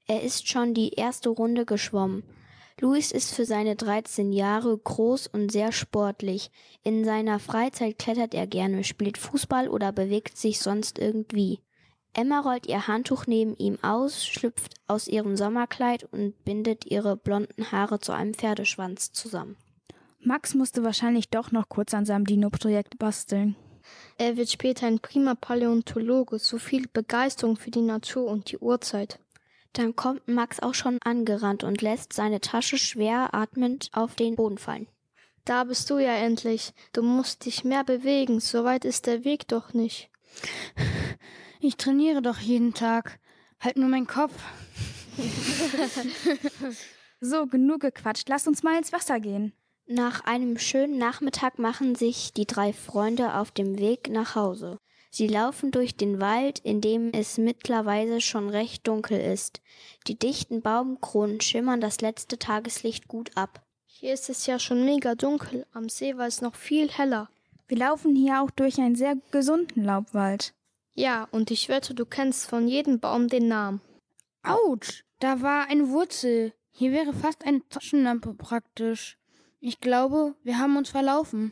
Er 0.07 0.23
ist 0.23 0.47
schon 0.47 0.73
die 0.73 0.93
erste 0.93 1.29
Runde 1.29 1.65
geschwommen. 1.65 2.23
Luis 2.81 3.11
ist 3.11 3.35
für 3.35 3.43
seine 3.45 3.75
13 3.75 4.31
Jahre 4.31 4.77
groß 4.77 5.27
und 5.27 5.51
sehr 5.51 5.71
sportlich. 5.73 6.49
In 6.83 7.03
seiner 7.03 7.39
Freizeit 7.39 7.99
klettert 7.99 8.33
er 8.33 8.47
gerne, 8.47 8.85
spielt 8.85 9.17
Fußball 9.17 9.67
oder 9.67 9.91
bewegt 9.91 10.37
sich 10.37 10.59
sonst 10.59 10.97
irgendwie. 10.97 11.59
Emma 12.13 12.39
rollt 12.39 12.67
ihr 12.67 12.87
Handtuch 12.87 13.27
neben 13.27 13.55
ihm 13.57 13.77
aus, 13.83 14.25
schlüpft 14.25 14.75
aus 14.87 15.07
ihrem 15.07 15.35
Sommerkleid 15.35 16.05
und 16.11 16.43
bindet 16.45 16.85
ihre 16.85 17.17
blonden 17.17 17.71
Haare 17.71 17.99
zu 17.99 18.13
einem 18.13 18.33
Pferdeschwanz 18.33 19.11
zusammen. 19.11 19.57
Max 20.21 20.55
musste 20.55 20.83
wahrscheinlich 20.83 21.29
doch 21.29 21.51
noch 21.51 21.69
kurz 21.69 21.93
an 21.93 22.05
seinem 22.05 22.25
Dino-Projekt 22.25 22.97
basteln. 22.97 23.55
Er 24.17 24.37
wird 24.37 24.51
später 24.51 24.87
ein 24.87 24.99
prima 24.99 25.35
Paläontologe, 25.35 26.39
so 26.39 26.57
viel 26.57 26.87
Begeisterung 26.91 27.57
für 27.57 27.71
die 27.71 27.81
Natur 27.81 28.25
und 28.25 28.51
die 28.51 28.57
Urzeit. 28.57 29.19
Dann 29.73 29.95
kommt 29.95 30.27
Max 30.27 30.59
auch 30.59 30.73
schon 30.73 30.97
angerannt 31.03 31.63
und 31.63 31.81
lässt 31.81 32.13
seine 32.13 32.41
Tasche 32.41 32.77
schwer 32.77 33.33
atmend 33.33 33.89
auf 33.93 34.15
den 34.15 34.35
Boden 34.35 34.57
fallen. 34.57 34.87
Da 35.45 35.63
bist 35.63 35.89
du 35.89 35.97
ja 35.97 36.13
endlich. 36.13 36.73
Du 36.93 37.01
musst 37.01 37.45
dich 37.45 37.63
mehr 37.63 37.83
bewegen, 37.83 38.39
so 38.39 38.63
weit 38.63 38.85
ist 38.85 39.07
der 39.07 39.23
Weg 39.23 39.47
doch 39.47 39.73
nicht. 39.73 40.09
Ich 41.61 41.75
trainiere 41.75 42.21
doch 42.21 42.37
jeden 42.37 42.73
Tag. 42.73 43.19
Halt 43.59 43.75
nur 43.75 43.89
meinen 43.89 44.07
Kopf. 44.07 44.33
So, 47.21 47.47
genug 47.47 47.81
gequatscht. 47.81 48.29
Lass 48.29 48.47
uns 48.47 48.63
mal 48.63 48.77
ins 48.77 48.93
Wasser 48.93 49.19
gehen. 49.19 49.51
Nach 49.87 50.23
einem 50.23 50.57
schönen 50.57 50.97
Nachmittag 50.97 51.59
machen 51.59 51.95
sich 51.95 52.31
die 52.31 52.45
drei 52.45 52.71
Freunde 52.71 53.35
auf 53.35 53.51
dem 53.51 53.77
Weg 53.77 54.09
nach 54.09 54.35
Hause. 54.35 54.79
Sie 55.09 55.27
laufen 55.27 55.71
durch 55.71 55.95
den 55.95 56.21
Wald, 56.21 56.59
in 56.59 56.81
dem 56.81 57.11
es 57.13 57.37
mittlerweile 57.37 58.21
schon 58.21 58.49
recht 58.49 58.87
dunkel 58.87 59.19
ist. 59.19 59.61
Die 60.07 60.17
dichten 60.17 60.61
Baumkronen 60.61 61.41
schimmern 61.41 61.81
das 61.81 62.01
letzte 62.01 62.37
Tageslicht 62.37 63.07
gut 63.07 63.35
ab. 63.35 63.63
Hier 63.85 64.13
ist 64.13 64.29
es 64.29 64.45
ja 64.45 64.59
schon 64.59 64.85
mega 64.85 65.15
dunkel, 65.15 65.65
am 65.73 65.89
See 65.89 66.15
war 66.15 66.27
es 66.27 66.41
noch 66.41 66.55
viel 66.55 66.89
heller. 66.89 67.29
Wir 67.67 67.77
laufen 67.77 68.15
hier 68.15 68.41
auch 68.41 68.49
durch 68.51 68.79
einen 68.79 68.95
sehr 68.95 69.17
gesunden 69.31 69.83
Laubwald. 69.83 70.53
Ja, 70.93 71.27
und 71.31 71.51
ich 71.51 71.69
wette, 71.69 71.93
du 71.93 72.05
kennst 72.05 72.47
von 72.47 72.67
jedem 72.67 72.99
Baum 72.99 73.27
den 73.27 73.47
Namen. 73.47 73.81
Autsch, 74.43 75.03
da 75.19 75.41
war 75.41 75.67
eine 75.69 75.89
Wurzel. 75.89 76.53
Hier 76.71 76.91
wäre 76.91 77.13
fast 77.13 77.45
eine 77.45 77.61
Taschenlampe 77.69 78.33
praktisch. 78.33 79.17
Ich 79.59 79.81
glaube, 79.81 80.35
wir 80.43 80.59
haben 80.59 80.77
uns 80.77 80.89
verlaufen. 80.89 81.51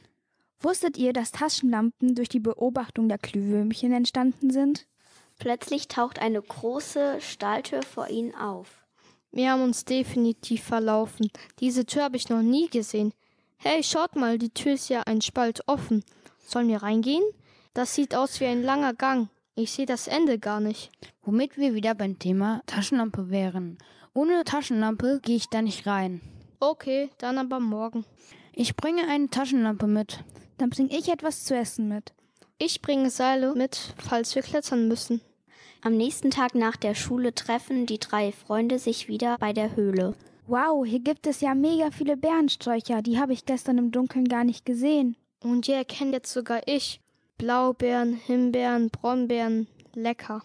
Wusstet 0.60 0.98
ihr, 0.98 1.14
dass 1.14 1.32
Taschenlampen 1.32 2.16
durch 2.16 2.30
die 2.30 2.40
Beobachtung 2.40 3.10
der 3.10 3.20
Glühwürmchen 3.20 3.94
entstanden 3.94 4.50
sind? 4.50 4.88
Plötzlich 5.40 5.88
taucht 5.88 6.20
eine 6.20 6.42
große 6.42 7.22
Stahltür 7.22 7.84
vor 7.84 8.08
ihnen 8.08 8.34
auf. 8.34 8.84
Wir 9.32 9.52
haben 9.52 9.62
uns 9.62 9.86
definitiv 9.86 10.64
verlaufen. 10.64 11.30
Diese 11.60 11.86
Tür 11.86 12.06
habe 12.06 12.18
ich 12.18 12.30
noch 12.30 12.42
nie 12.42 12.70
gesehen. 12.70 13.14
Hey, 13.58 13.84
schaut 13.84 14.16
mal, 14.16 14.40
die 14.40 14.50
Tür 14.50 14.74
ist 14.74 14.90
ja 14.90 15.02
ein 15.02 15.22
Spalt 15.22 15.62
offen. 15.68 16.04
Sollen 16.40 16.70
wir 16.70 16.82
reingehen? 16.82 17.24
Das 17.74 17.94
sieht 17.94 18.16
aus 18.16 18.40
wie 18.40 18.46
ein 18.46 18.64
langer 18.64 18.96
Gang. 18.96 19.30
Ich 19.54 19.72
sehe 19.72 19.86
das 19.86 20.08
Ende 20.08 20.40
gar 20.40 20.60
nicht. 20.60 20.90
Womit 21.22 21.58
wir 21.58 21.76
wieder 21.76 21.94
beim 21.94 22.18
Thema 22.18 22.62
Taschenlampe 22.66 23.30
wären. 23.30 23.78
Ohne 24.14 24.44
Taschenlampe 24.44 25.20
gehe 25.22 25.36
ich 25.36 25.50
da 25.50 25.62
nicht 25.62 25.86
rein. 25.86 26.22
Okay, 26.60 27.10
dann 27.20 27.38
aber 27.38 27.60
morgen. 27.60 28.06
Ich 28.54 28.76
bringe 28.76 29.08
eine 29.08 29.30
Taschenlampe 29.30 29.86
mit. 29.86 30.24
Dann 30.58 30.70
bring 30.70 30.90
ich 30.90 31.10
etwas 31.10 31.44
zu 31.44 31.56
essen 31.56 31.88
mit. 31.88 32.14
Ich 32.58 32.82
bringe 32.82 33.10
Seile 33.10 33.54
mit, 33.54 33.94
falls 33.98 34.34
wir 34.36 34.42
klettern 34.42 34.88
müssen. 34.88 35.22
Am 35.82 35.96
nächsten 35.96 36.32
Tag 36.32 36.56
nach 36.56 36.76
der 36.76 36.96
Schule 36.96 37.34
treffen 37.36 37.86
die 37.86 38.00
drei 38.00 38.32
Freunde 38.32 38.80
sich 38.80 39.08
wieder 39.08 39.38
bei 39.38 39.54
der 39.54 39.76
Höhle. 39.76 40.16
Wow, 40.48 40.86
hier 40.86 41.00
gibt 41.00 41.28
es 41.28 41.42
ja 41.42 41.54
mega 41.54 41.92
viele 41.92 42.18
Bärensträucher. 42.18 43.02
Die 43.02 43.20
habe 43.20 43.34
ich 43.34 43.46
gestern 43.46 43.78
im 43.78 43.92
Dunkeln 43.92 44.28
gar 44.28 44.44
nicht 44.44 44.66
gesehen. 44.66 45.16
Und 45.44 45.68
die 45.68 45.74
erkenne 45.74 46.14
jetzt 46.14 46.34
sogar 46.34 46.62
ich. 46.66 47.02
Blaubeeren, 47.38 48.14
Himbeeren, 48.14 48.90
Brombeeren, 48.90 49.68
lecker. 49.94 50.42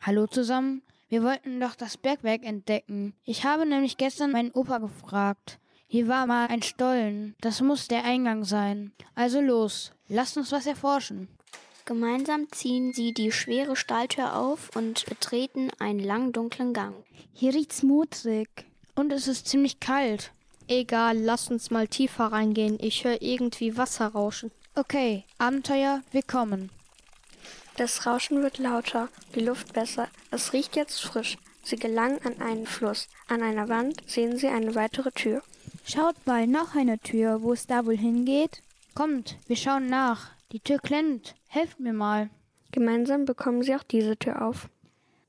Hallo 0.00 0.26
zusammen. 0.26 0.82
Wir 1.08 1.22
wollten 1.22 1.60
doch 1.60 1.76
das 1.76 1.96
Bergwerk 1.96 2.44
entdecken. 2.44 3.14
Ich 3.24 3.44
habe 3.44 3.66
nämlich 3.66 3.98
gestern 3.98 4.32
meinen 4.32 4.50
Opa 4.50 4.78
gefragt. 4.78 5.60
Hier 5.92 6.08
war 6.08 6.26
mal 6.26 6.46
ein 6.46 6.62
Stollen. 6.62 7.36
Das 7.42 7.60
muss 7.60 7.86
der 7.86 8.02
Eingang 8.06 8.44
sein. 8.44 8.92
Also 9.14 9.42
los, 9.42 9.92
lasst 10.08 10.38
uns 10.38 10.50
was 10.50 10.64
erforschen. 10.64 11.28
Gemeinsam 11.84 12.50
ziehen 12.50 12.94
sie 12.94 13.12
die 13.12 13.30
schwere 13.30 13.76
Stahltür 13.76 14.34
auf 14.34 14.74
und 14.74 15.04
betreten 15.04 15.68
einen 15.78 15.98
langen 15.98 16.32
dunklen 16.32 16.72
Gang. 16.72 16.94
Hier 17.34 17.52
riecht's 17.52 17.82
mutrig. 17.82 18.48
Und 18.94 19.12
es 19.12 19.28
ist 19.28 19.48
ziemlich 19.48 19.80
kalt. 19.80 20.32
Egal, 20.66 21.18
lass 21.18 21.50
uns 21.50 21.70
mal 21.70 21.86
tiefer 21.86 22.24
reingehen. 22.24 22.78
Ich 22.80 23.04
höre 23.04 23.20
irgendwie 23.20 23.76
Wasser 23.76 24.06
rauschen. 24.06 24.50
Okay, 24.74 25.24
Abenteuer, 25.36 26.00
wir 26.10 26.22
kommen. 26.22 26.70
Das 27.76 28.06
Rauschen 28.06 28.42
wird 28.42 28.56
lauter, 28.56 29.10
die 29.34 29.40
Luft 29.40 29.74
besser. 29.74 30.08
Es 30.30 30.54
riecht 30.54 30.74
jetzt 30.74 31.02
frisch. 31.02 31.36
Sie 31.62 31.76
gelangen 31.76 32.18
an 32.24 32.40
einen 32.40 32.66
Fluss. 32.66 33.08
An 33.28 33.42
einer 33.42 33.68
Wand 33.68 34.02
sehen 34.06 34.38
sie 34.38 34.48
eine 34.48 34.74
weitere 34.74 35.10
Tür. 35.10 35.42
Schaut 35.84 36.26
mal, 36.26 36.46
noch 36.46 36.74
eine 36.74 36.98
Tür. 36.98 37.42
Wo 37.42 37.52
es 37.52 37.66
da 37.66 37.84
wohl 37.86 37.96
hingeht? 37.96 38.62
Kommt, 38.94 39.36
wir 39.46 39.56
schauen 39.56 39.88
nach. 39.88 40.30
Die 40.52 40.60
Tür 40.60 40.78
klemmt. 40.78 41.34
Helft 41.48 41.80
mir 41.80 41.92
mal. 41.92 42.30
Gemeinsam 42.70 43.24
bekommen 43.24 43.62
sie 43.62 43.74
auch 43.74 43.82
diese 43.82 44.16
Tür 44.16 44.46
auf. 44.46 44.68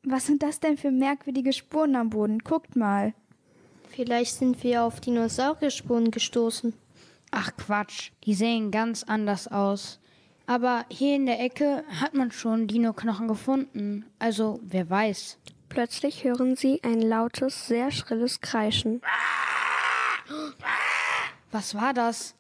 Was 0.04 0.26
sind 0.26 0.44
das 0.44 0.60
denn 0.60 0.78
für 0.78 0.92
merkwürdige 0.92 1.54
Spuren 1.54 1.96
am 1.96 2.10
Boden? 2.10 2.40
Guckt 2.40 2.76
mal. 2.76 3.14
Vielleicht 3.90 4.36
sind 4.36 4.64
wir 4.64 4.84
auf 4.84 5.00
Dinosaurierspuren 5.00 6.12
gestoßen. 6.12 6.74
Ach 7.32 7.52
Quatsch, 7.58 8.12
die 8.26 8.34
sehen 8.34 8.70
ganz 8.70 9.04
anders 9.04 9.48
aus. 9.48 10.00
Aber 10.46 10.86
hier 10.90 11.16
in 11.16 11.26
der 11.26 11.40
Ecke 11.40 11.84
hat 12.02 12.14
man 12.14 12.32
schon 12.32 12.68
Dino-Knochen 12.68 13.28
gefunden. 13.28 14.06
Also, 14.20 14.60
wer 14.64 14.90
weiß. 14.90 15.40
Plötzlich 15.70 16.24
hören 16.24 16.56
sie 16.56 16.84
ein 16.84 17.02
lautes, 17.02 17.68
sehr 17.68 17.92
schrilles 17.92 18.42
Kreischen. 18.42 19.02
Was 21.52 21.76
war 21.76 21.94
das? 21.94 22.36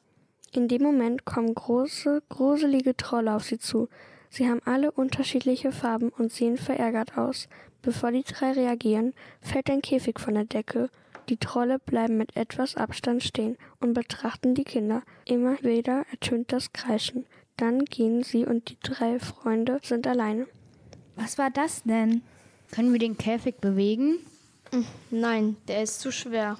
In 0.51 0.67
dem 0.67 0.83
Moment 0.83 1.25
kommen 1.25 1.53
große, 1.53 2.21
gruselige 2.29 2.95
Trolle 2.95 3.35
auf 3.35 3.43
sie 3.43 3.57
zu. 3.57 3.89
Sie 4.29 4.47
haben 4.49 4.61
alle 4.65 4.91
unterschiedliche 4.91 5.71
Farben 5.71 6.09
und 6.09 6.31
sehen 6.31 6.57
verärgert 6.57 7.17
aus. 7.17 7.47
Bevor 7.81 8.11
die 8.11 8.23
drei 8.23 8.51
reagieren, 8.53 9.13
fällt 9.41 9.69
ein 9.69 9.81
Käfig 9.81 10.19
von 10.19 10.35
der 10.35 10.45
Decke. 10.45 10.89
Die 11.29 11.37
Trolle 11.37 11.79
bleiben 11.79 12.17
mit 12.17 12.35
etwas 12.35 12.75
Abstand 12.75 13.23
stehen 13.23 13.57
und 13.79 13.93
betrachten 13.93 14.55
die 14.55 14.63
Kinder. 14.63 15.03
Immer 15.25 15.61
wieder 15.63 16.05
ertönt 16.11 16.51
das 16.51 16.73
Kreischen. 16.73 17.25
Dann 17.57 17.85
gehen 17.85 18.23
sie 18.23 18.45
und 18.45 18.69
die 18.69 18.77
drei 18.81 19.19
Freunde 19.19 19.79
sind 19.83 20.07
alleine. 20.07 20.47
Was 21.15 21.37
war 21.37 21.51
das 21.51 21.83
denn? 21.83 22.23
Können 22.71 22.91
wir 22.91 22.99
den 22.99 23.17
Käfig 23.17 23.57
bewegen? 23.61 24.17
Nein, 25.11 25.57
der 25.67 25.83
ist 25.83 25.99
zu 25.99 26.11
schwer. 26.11 26.57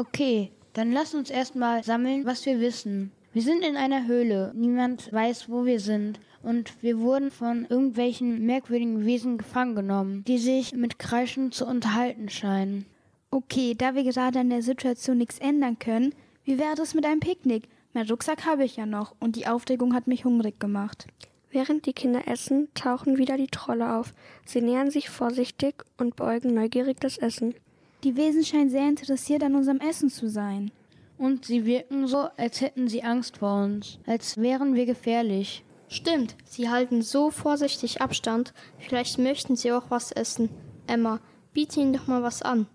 Okay, 0.00 0.50
dann 0.72 0.92
lass 0.92 1.14
uns 1.14 1.28
erstmal 1.28 1.84
sammeln, 1.84 2.24
was 2.24 2.46
wir 2.46 2.58
wissen. 2.58 3.12
Wir 3.34 3.42
sind 3.42 3.62
in 3.62 3.76
einer 3.76 4.06
Höhle. 4.06 4.50
Niemand 4.56 5.12
weiß, 5.12 5.50
wo 5.50 5.66
wir 5.66 5.78
sind. 5.78 6.18
Und 6.42 6.82
wir 6.82 7.00
wurden 7.00 7.30
von 7.30 7.66
irgendwelchen 7.68 8.46
merkwürdigen 8.46 9.04
Wesen 9.04 9.36
gefangen 9.36 9.74
genommen, 9.74 10.24
die 10.26 10.38
sich 10.38 10.72
mit 10.72 10.98
Kreischen 10.98 11.52
zu 11.52 11.66
unterhalten 11.66 12.30
scheinen. 12.30 12.86
Okay, 13.30 13.74
da 13.76 13.94
wir 13.94 14.04
gerade 14.04 14.38
an 14.38 14.48
der 14.48 14.62
Situation 14.62 15.18
nichts 15.18 15.38
ändern 15.38 15.78
können, 15.78 16.14
wie 16.44 16.58
wäre 16.58 16.80
es 16.80 16.94
mit 16.94 17.04
einem 17.04 17.20
Picknick? 17.20 17.68
Mein 17.92 18.08
Rucksack 18.08 18.46
habe 18.46 18.64
ich 18.64 18.76
ja 18.76 18.86
noch 18.86 19.14
und 19.20 19.36
die 19.36 19.48
Aufregung 19.48 19.92
hat 19.92 20.06
mich 20.06 20.24
hungrig 20.24 20.58
gemacht. 20.58 21.08
Während 21.50 21.84
die 21.84 21.92
Kinder 21.92 22.26
essen, 22.26 22.68
tauchen 22.72 23.18
wieder 23.18 23.36
die 23.36 23.48
Trolle 23.48 23.96
auf. 23.96 24.14
Sie 24.46 24.62
nähern 24.62 24.90
sich 24.90 25.10
vorsichtig 25.10 25.84
und 25.98 26.16
beugen 26.16 26.54
neugierig 26.54 27.00
das 27.00 27.18
Essen. 27.18 27.54
Die 28.02 28.16
Wesen 28.16 28.44
scheinen 28.44 28.70
sehr 28.70 28.88
interessiert 28.88 29.42
an 29.42 29.54
unserem 29.54 29.78
Essen 29.78 30.08
zu 30.08 30.28
sein. 30.28 30.70
Und 31.18 31.44
sie 31.44 31.66
wirken 31.66 32.06
so, 32.06 32.28
als 32.38 32.62
hätten 32.62 32.88
sie 32.88 33.02
Angst 33.02 33.38
vor 33.38 33.62
uns, 33.62 33.98
als 34.06 34.38
wären 34.38 34.74
wir 34.74 34.86
gefährlich. 34.86 35.64
Stimmt, 35.88 36.34
sie 36.46 36.70
halten 36.70 37.02
so 37.02 37.30
vorsichtig 37.30 38.00
Abstand. 38.00 38.54
Vielleicht 38.78 39.18
möchten 39.18 39.54
sie 39.54 39.72
auch 39.72 39.90
was 39.90 40.12
essen. 40.12 40.48
Emma, 40.86 41.20
biete 41.52 41.80
ihnen 41.80 41.92
doch 41.92 42.06
mal 42.06 42.22
was 42.22 42.40
an. 42.40 42.68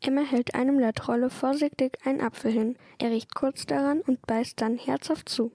Emma 0.00 0.22
hält 0.22 0.54
einem 0.54 0.78
der 0.78 0.92
Trolle 0.92 1.30
vorsichtig 1.30 1.98
einen 2.04 2.20
Apfel 2.20 2.50
hin. 2.50 2.76
Er 2.98 3.10
riecht 3.10 3.34
kurz 3.34 3.66
daran 3.66 4.00
und 4.00 4.26
beißt 4.26 4.60
dann 4.60 4.76
herzhaft 4.76 5.28
zu. 5.28 5.52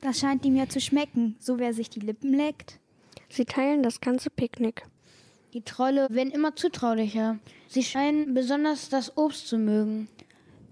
Das 0.00 0.20
scheint 0.20 0.44
ihm 0.46 0.56
ja 0.56 0.68
zu 0.68 0.80
schmecken, 0.80 1.36
so 1.38 1.58
wer 1.58 1.74
sich 1.74 1.90
die 1.90 2.00
Lippen 2.00 2.32
leckt. 2.32 2.80
Sie 3.28 3.44
teilen 3.44 3.82
das 3.82 4.00
ganze 4.00 4.30
Picknick. 4.30 4.84
Die 5.54 5.62
Trolle 5.62 6.08
werden 6.10 6.32
immer 6.32 6.56
zutraulicher. 6.56 7.38
Sie 7.68 7.84
scheinen 7.84 8.34
besonders 8.34 8.88
das 8.88 9.16
Obst 9.16 9.46
zu 9.46 9.56
mögen. 9.56 10.08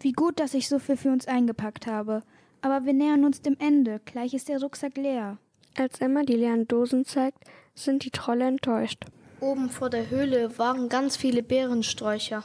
Wie 0.01 0.11
gut, 0.11 0.41
dass 0.41 0.55
ich 0.55 0.69
so 0.69 0.81
viel 0.81 0.97
für 0.97 1.13
uns 1.13 1.29
eingepackt 1.29 1.87
habe. 1.87 2.25
Aber 2.63 2.85
wir 2.85 2.93
nähern 2.93 3.25
uns 3.25 3.41
dem 3.41 3.57
Ende. 3.61 4.01
Gleich 4.05 4.35
ist 4.35 4.49
der 4.49 4.61
Rucksack 4.61 4.97
leer. 4.97 5.39
Als 5.77 6.01
Emma 6.01 6.25
die 6.25 6.35
leeren 6.35 6.67
Dosen 6.67 7.05
zeigt, 7.05 7.45
sind 7.77 8.05
die 8.05 8.11
Trolle 8.11 8.45
enttäuscht. 8.45 9.05
Oben 9.39 9.71
vor 9.71 9.89
der 9.89 10.11
Höhle 10.11 10.59
waren 10.59 10.89
ganz 10.89 11.17
viele 11.17 11.45
Beerensträucher. 11.45 12.43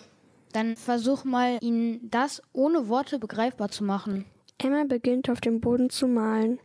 Dann 0.53 0.75
versuch 0.75 1.23
mal, 1.23 1.57
ihnen 1.61 2.07
das 2.07 2.43
ohne 2.53 2.87
Worte 2.87 3.17
begreifbar 3.17 3.69
zu 3.69 3.83
machen. 3.83 4.25
Emma 4.59 4.83
beginnt 4.83 5.31
auf 5.31 5.41
dem 5.41 5.59
Boden 5.59 5.89
zu 5.89 6.07
malen. 6.07 6.59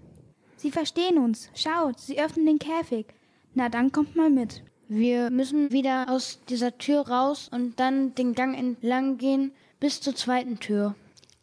Sie 0.57 0.71
verstehen 0.71 1.17
uns. 1.17 1.49
Schaut, 1.55 1.99
sie 1.99 2.21
öffnen 2.21 2.45
den 2.45 2.59
Käfig. 2.59 3.07
Na, 3.55 3.71
dann 3.71 3.91
kommt 3.91 4.17
mal 4.17 4.29
mit. 4.29 4.63
Wir 4.95 5.31
müssen 5.31 5.73
wieder 5.73 6.11
aus 6.11 6.39
dieser 6.51 6.77
Tür 6.77 7.09
raus 7.09 7.49
und 7.51 7.81
dann 7.81 8.15
den 8.15 8.35
Gang 8.35 8.55
entlang 8.55 9.17
gehen 9.17 9.53
bis 9.81 10.03
zur 10.03 10.15
zweiten 10.15 10.59
Tür. 10.59 10.95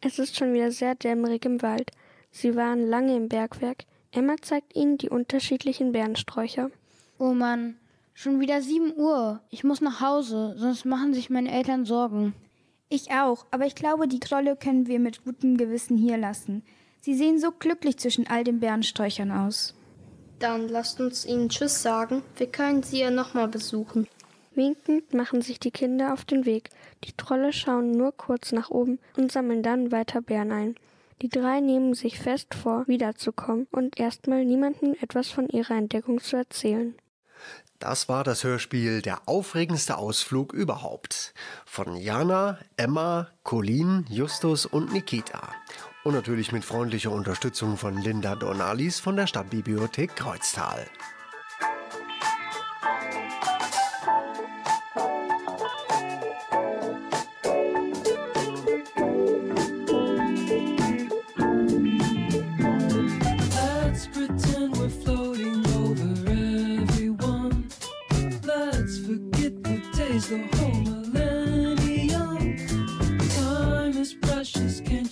Es 0.02 0.20
ist 0.20 0.38
schon 0.38 0.54
wieder 0.54 0.72
sehr 0.72 0.94
dämmerig 0.94 1.46
im 1.46 1.60
Wald. 1.64 1.90
Sie 2.30 2.56
waren 2.56 2.88
lange 2.88 3.16
im 3.16 3.28
Bergwerk. 3.28 3.86
Emma 4.12 4.36
zeigt 4.40 4.76
ihnen 4.76 5.00
die 5.00 5.10
unterschiedlichen 5.10 5.94
Bärensträucher. 5.94 6.70
Oh 7.18 7.34
Mann, 7.34 7.76
schon 8.14 8.40
wieder 8.40 8.62
sieben 8.62 8.94
Uhr. 8.96 9.42
Ich 9.50 9.64
muss 9.64 9.82
nach 9.82 10.00
Hause, 10.00 10.54
sonst 10.56 10.86
machen 10.86 11.16
sich 11.16 11.32
meine 11.32 11.52
Eltern 11.52 11.86
Sorgen. 11.86 12.36
Ich 12.88 13.10
auch, 13.10 13.48
aber 13.50 13.66
ich 13.66 13.74
glaube, 13.74 14.08
die 14.08 14.20
Trolle 14.20 14.58
können 14.58 14.86
wir 14.86 15.00
mit 15.00 15.26
gutem 15.26 15.58
Gewissen 15.58 15.98
hier 15.98 16.18
lassen. 16.18 16.62
Sie 17.02 17.16
sehen 17.16 17.40
so 17.40 17.50
glücklich 17.52 17.98
zwischen 17.98 18.28
all 18.28 18.44
den 18.44 18.60
Bärensträuchern 18.60 19.32
aus. 19.32 19.74
Dann 20.40 20.70
lasst 20.70 21.00
uns 21.02 21.26
ihnen 21.26 21.50
Tschüss 21.50 21.82
sagen. 21.82 22.24
Wir 22.38 22.48
können 22.48 22.82
sie 22.82 23.00
ja 23.00 23.12
nochmal 23.12 23.48
besuchen. 23.48 24.08
Winkend 24.56 25.14
machen 25.14 25.42
sich 25.42 25.60
die 25.60 25.72
Kinder 25.72 26.14
auf 26.14 26.26
den 26.26 26.46
Weg. 26.46 26.70
Die 27.04 27.14
Trolle 27.14 27.54
schauen 27.54 27.92
nur 27.92 28.12
kurz 28.12 28.52
nach 28.52 28.70
oben 28.70 29.00
und 29.18 29.32
sammeln 29.32 29.64
dann 29.64 29.92
weiter 29.92 30.22
Bären 30.22 30.52
ein. 30.52 30.76
Die 31.22 31.30
drei 31.30 31.60
nehmen 31.60 31.94
sich 31.94 32.20
fest 32.20 32.56
vor, 32.56 32.88
wiederzukommen 32.88 33.68
und 33.72 34.00
erstmal 34.00 34.46
niemandem 34.46 34.96
etwas 35.02 35.30
von 35.30 35.48
ihrer 35.50 35.76
Entdeckung 35.76 36.22
zu 36.22 36.38
erzählen. 36.38 36.96
Das 37.80 38.10
war 38.10 38.26
das 38.26 38.44
Hörspiel 38.44 39.02
Der 39.02 39.22
aufregendste 39.28 39.98
Ausflug 39.98 40.52
überhaupt 40.54 41.34
von 41.66 41.96
Jana, 41.96 42.60
Emma, 42.76 43.30
Colin, 43.44 44.06
Justus 44.10 44.66
und 44.66 44.92
Nikita. 44.92 45.48
Und 46.04 46.14
natürlich 46.14 46.52
mit 46.52 46.64
freundlicher 46.64 47.12
Unterstützung 47.12 47.76
von 47.78 47.98
Linda 47.98 48.36
Donalis 48.36 49.00
von 49.00 49.18
der 49.18 49.28
Stadtbibliothek 49.28 50.16
Kreuztal. 50.16 50.86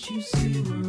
You 0.09 0.21
see 0.21 0.86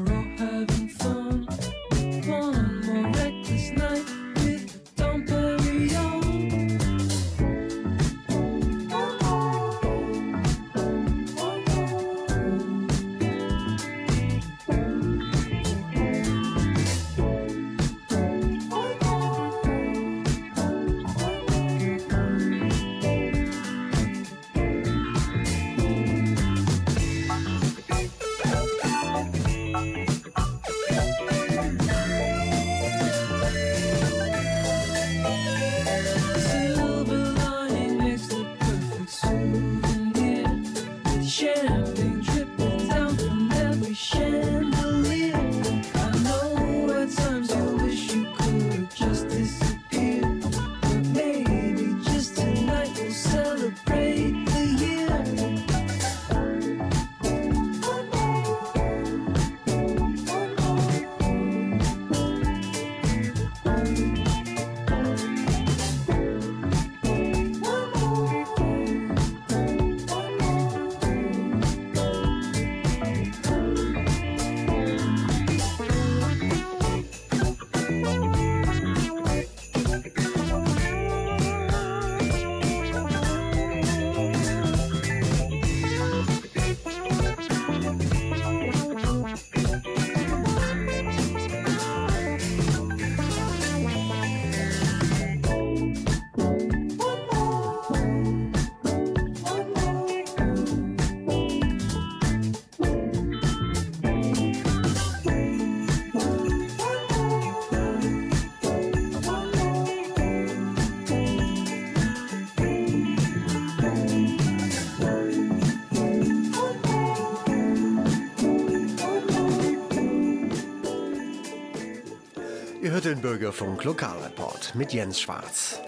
Ihr 123.08 123.14
hört 123.14 123.24
den 123.24 123.30
Bürgerfunk 123.30 123.84
Lokalreport 123.84 124.74
mit 124.74 124.92
Jens 124.92 125.18
Schwarz. 125.18 125.80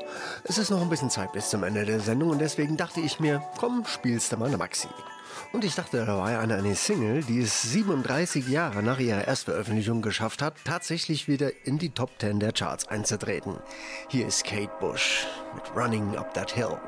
Es 0.45 0.57
ist 0.57 0.71
noch 0.71 0.81
ein 0.81 0.89
bisschen 0.89 1.11
Zeit 1.11 1.33
bis 1.33 1.51
zum 1.51 1.64
Ende 1.64 1.85
der 1.85 2.01
Sendung 2.01 2.31
und 2.31 2.39
deswegen 2.39 2.79
dachte 2.79 3.01
ich 3.01 3.21
mir, 3.21 3.43
komm, 3.59 3.85
spielst 3.85 4.33
du 4.33 4.39
mal 4.39 4.49
eine 4.49 4.57
Maxi. 4.57 4.89
Und 5.53 5.62
ich 5.62 5.75
dachte 5.75 6.07
dabei 6.07 6.39
an 6.39 6.51
eine 6.51 6.75
Single, 6.75 7.23
die 7.23 7.41
es 7.41 7.61
37 7.61 8.49
Jahre 8.49 8.83
nach 8.83 8.99
ihrer 9.01 9.29
Erstveröffentlichung 9.29 10.01
geschafft 10.01 10.41
hat, 10.41 10.55
tatsächlich 10.64 11.29
wieder 11.29 11.51
in 11.66 11.77
die 11.77 11.91
Top 11.91 12.11
10 12.18 12.41
der 12.41 12.53
Charts 12.53 12.89
einzutreten. 12.89 13.59
Hier 14.09 14.27
ist 14.27 14.45
Kate 14.45 14.73
Bush 14.81 15.27
mit 15.55 15.77
Running 15.77 16.16
Up 16.16 16.33
That 16.33 16.53
Hill. 16.53 16.79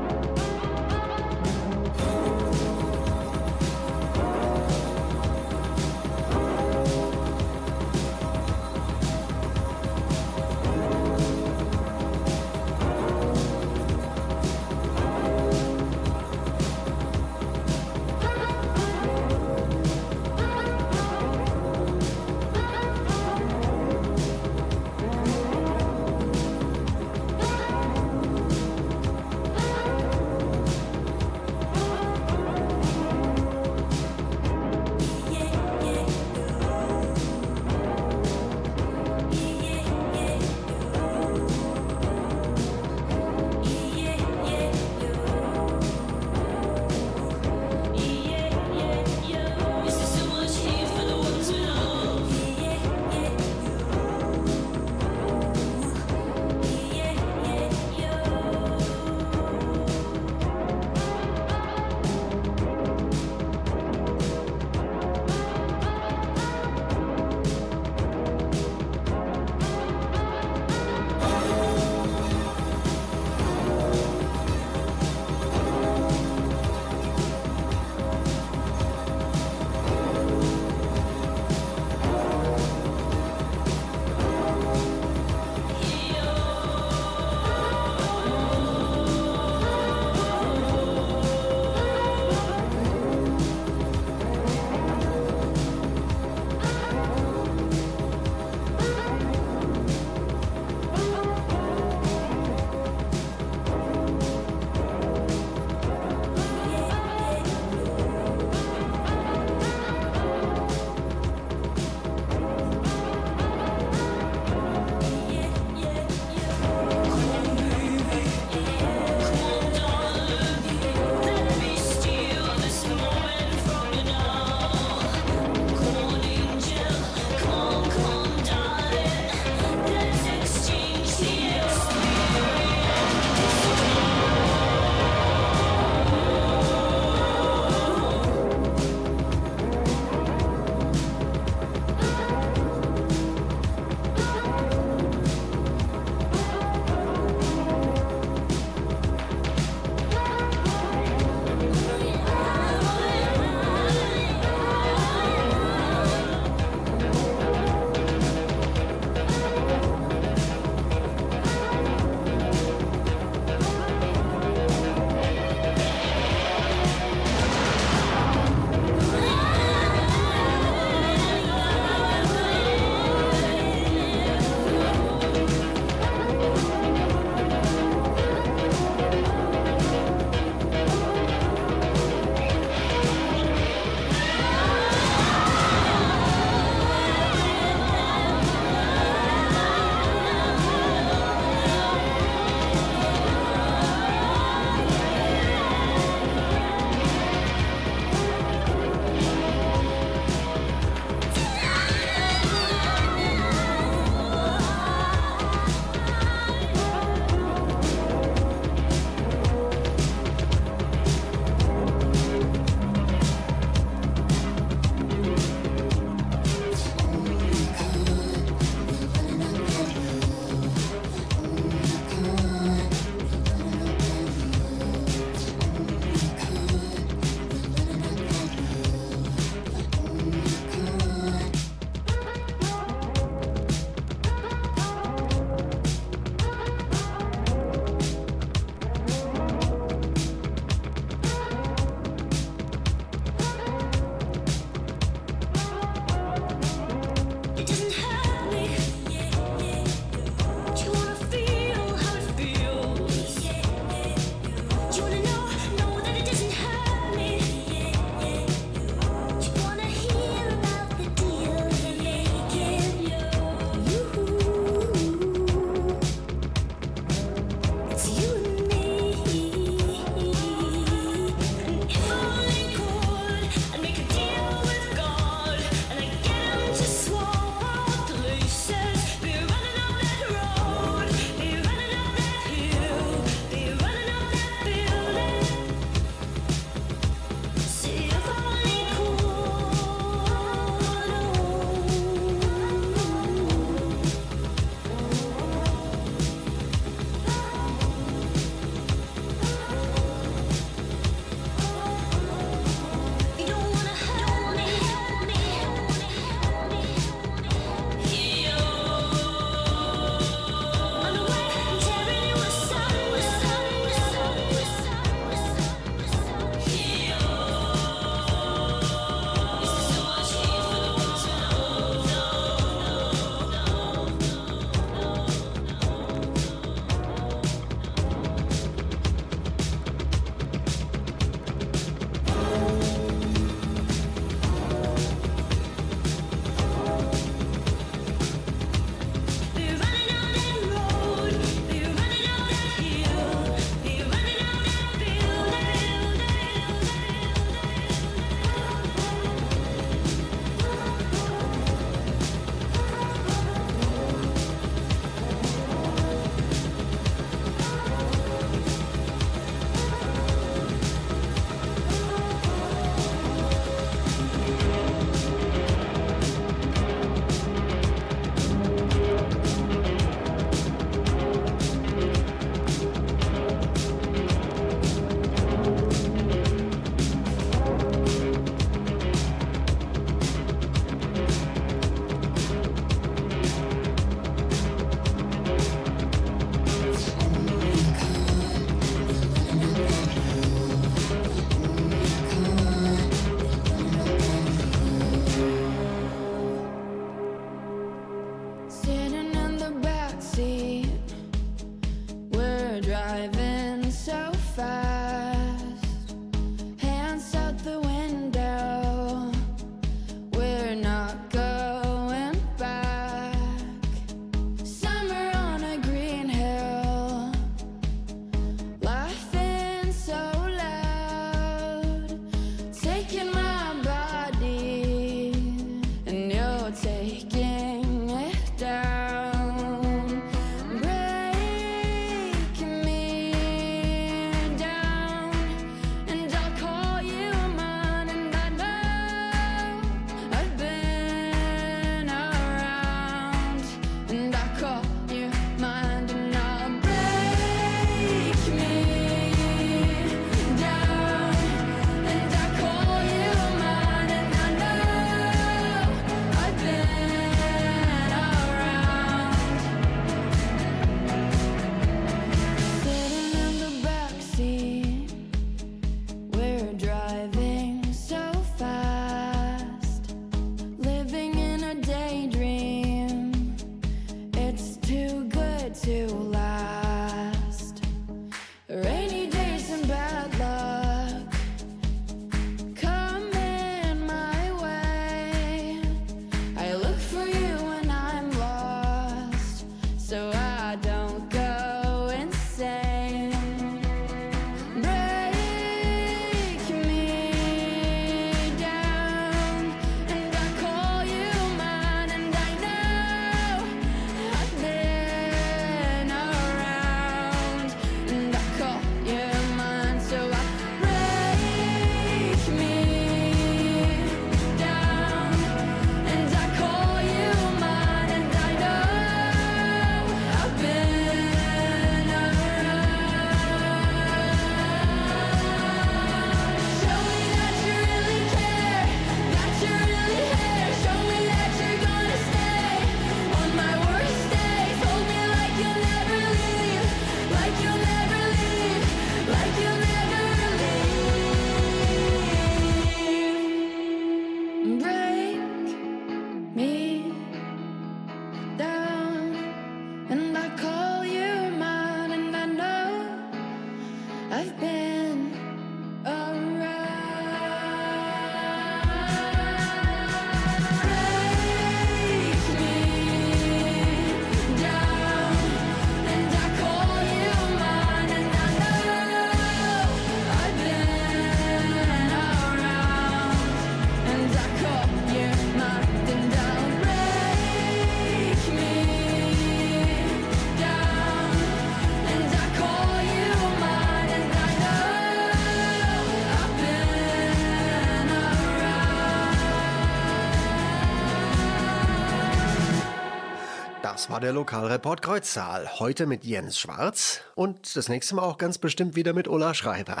Das 594.06 594.12
war 594.12 594.20
der 594.20 594.32
Lokalreport 594.34 595.02
Kreuzsaal. 595.02 595.80
Heute 595.80 596.06
mit 596.06 596.24
Jens 596.24 596.60
Schwarz 596.60 597.22
und 597.34 597.74
das 597.74 597.88
nächste 597.88 598.14
Mal 598.14 598.22
auch 598.22 598.38
ganz 598.38 598.56
bestimmt 598.56 598.94
wieder 598.94 599.12
mit 599.12 599.26
Ulla 599.26 599.52
Schreiber. 599.52 600.00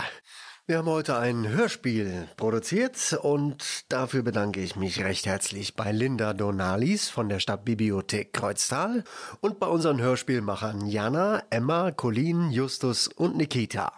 Wir 0.64 0.78
haben 0.78 0.86
heute 0.86 1.18
ein 1.18 1.48
Hörspiel 1.48 2.28
produziert 2.36 3.18
und 3.20 3.84
dafür 3.88 4.22
bedanke 4.22 4.60
ich 4.60 4.76
mich 4.76 5.02
recht 5.02 5.26
herzlich 5.26 5.74
bei 5.74 5.90
Linda 5.90 6.34
Donalis 6.34 7.08
von 7.08 7.28
der 7.28 7.40
Stadtbibliothek 7.40 8.32
Kreuztal 8.32 9.02
und 9.40 9.58
bei 9.58 9.66
unseren 9.66 10.00
Hörspielmachern 10.00 10.86
Jana, 10.86 11.42
Emma, 11.50 11.90
Colin, 11.90 12.52
Justus 12.52 13.08
und 13.08 13.36
Nikita. 13.36 13.92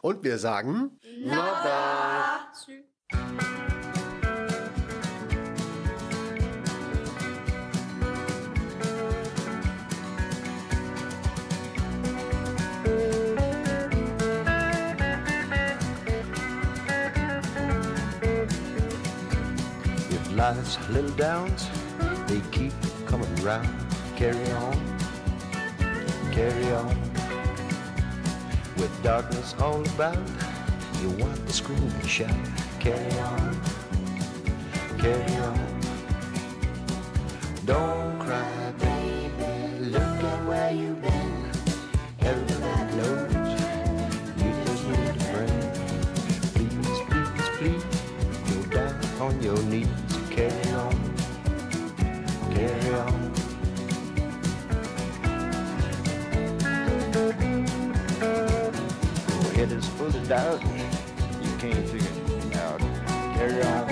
Und 0.00 0.24
wir 0.24 0.38
sagen 0.38 0.98
Nada. 1.24 2.48
If 3.14 3.81
little 20.90 21.10
downs, 21.12 21.68
they 22.26 22.40
keep 22.50 22.72
coming 23.06 23.34
round. 23.36 23.68
Carry 24.16 24.50
on, 24.52 24.98
carry 26.30 26.72
on. 26.72 26.88
With 28.76 29.02
darkness 29.02 29.54
all 29.60 29.80
about, 29.94 30.18
you 31.00 31.10
want 31.10 31.46
to 31.46 31.52
scream 31.52 31.82
and 31.82 32.08
shout. 32.08 32.34
Carry 32.80 33.18
on, 33.20 33.60
carry 34.98 35.36
on. 35.36 35.80
Don't 37.64 38.21
doubt. 60.28 60.62
You 61.42 61.50
can't 61.58 61.88
figure 61.88 62.08
it 62.38 62.56
out. 62.56 62.80
Carry 63.34 63.62
on. 63.62 63.86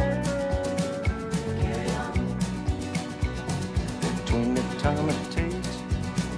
Carry 1.60 1.90
on. 1.96 2.12
Between 4.00 4.54
the 4.54 4.62
time 4.78 5.08
it 5.08 5.30
takes, 5.30 5.82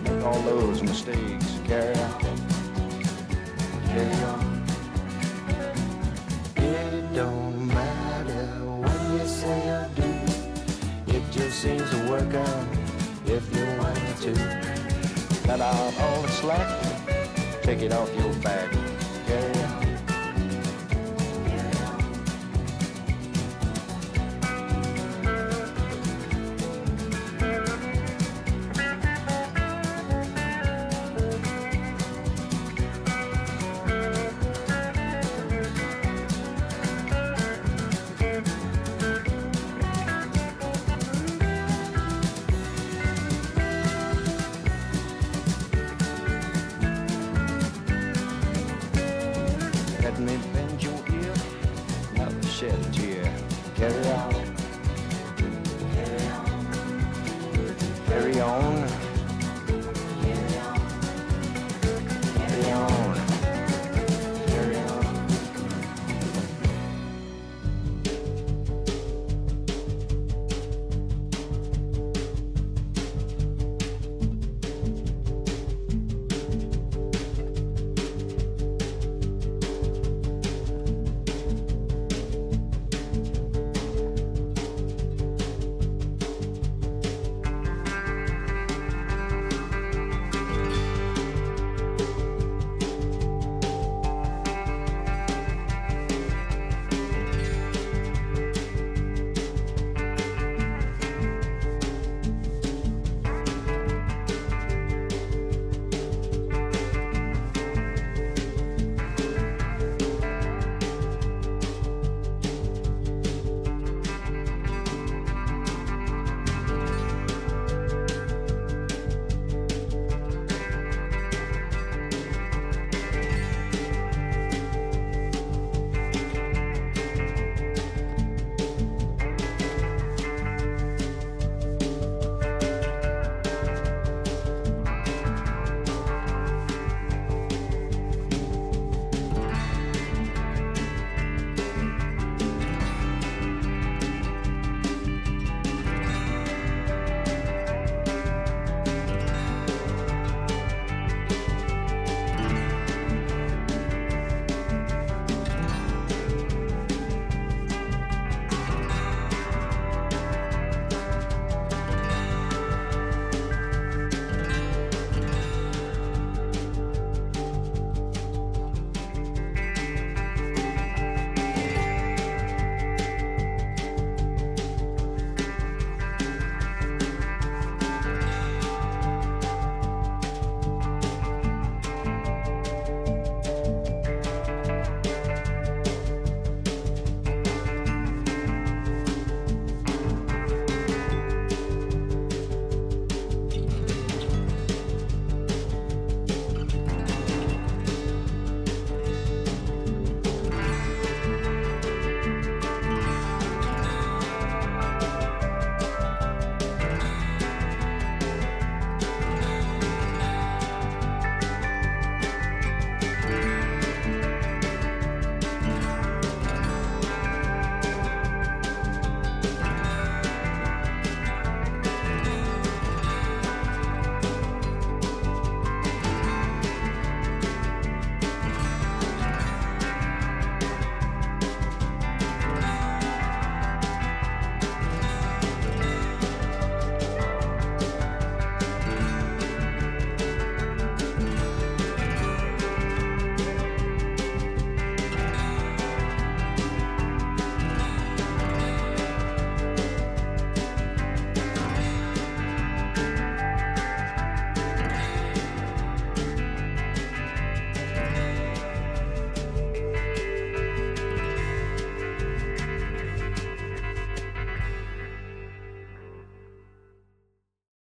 make 0.05 0.25
all 0.25 0.41
those 0.43 0.83
mistakes. 0.83 1.61
Carry 1.67 1.95
on. 1.95 2.21
Carry 3.87 4.23
on. 4.25 4.63
It 6.57 7.15
don't 7.15 7.67
matter 7.67 8.47
what 8.81 9.01
you 9.13 9.27
say 9.27 9.69
or 9.69 9.91
do. 9.95 11.17
It 11.17 11.23
just 11.31 11.59
seems 11.61 11.89
to 11.91 12.09
work 12.09 12.35
out 12.35 12.67
if 13.27 13.55
you 13.55 13.65
want 13.79 13.99
it 13.99 14.17
to. 14.23 14.33
Cut 15.47 15.61
out 15.61 15.95
all 16.01 16.23
the 16.23 16.29
slack, 16.29 17.63
take 17.63 17.83
it 17.83 17.93
off 17.93 18.15
your 18.17 18.33
back. 18.37 18.82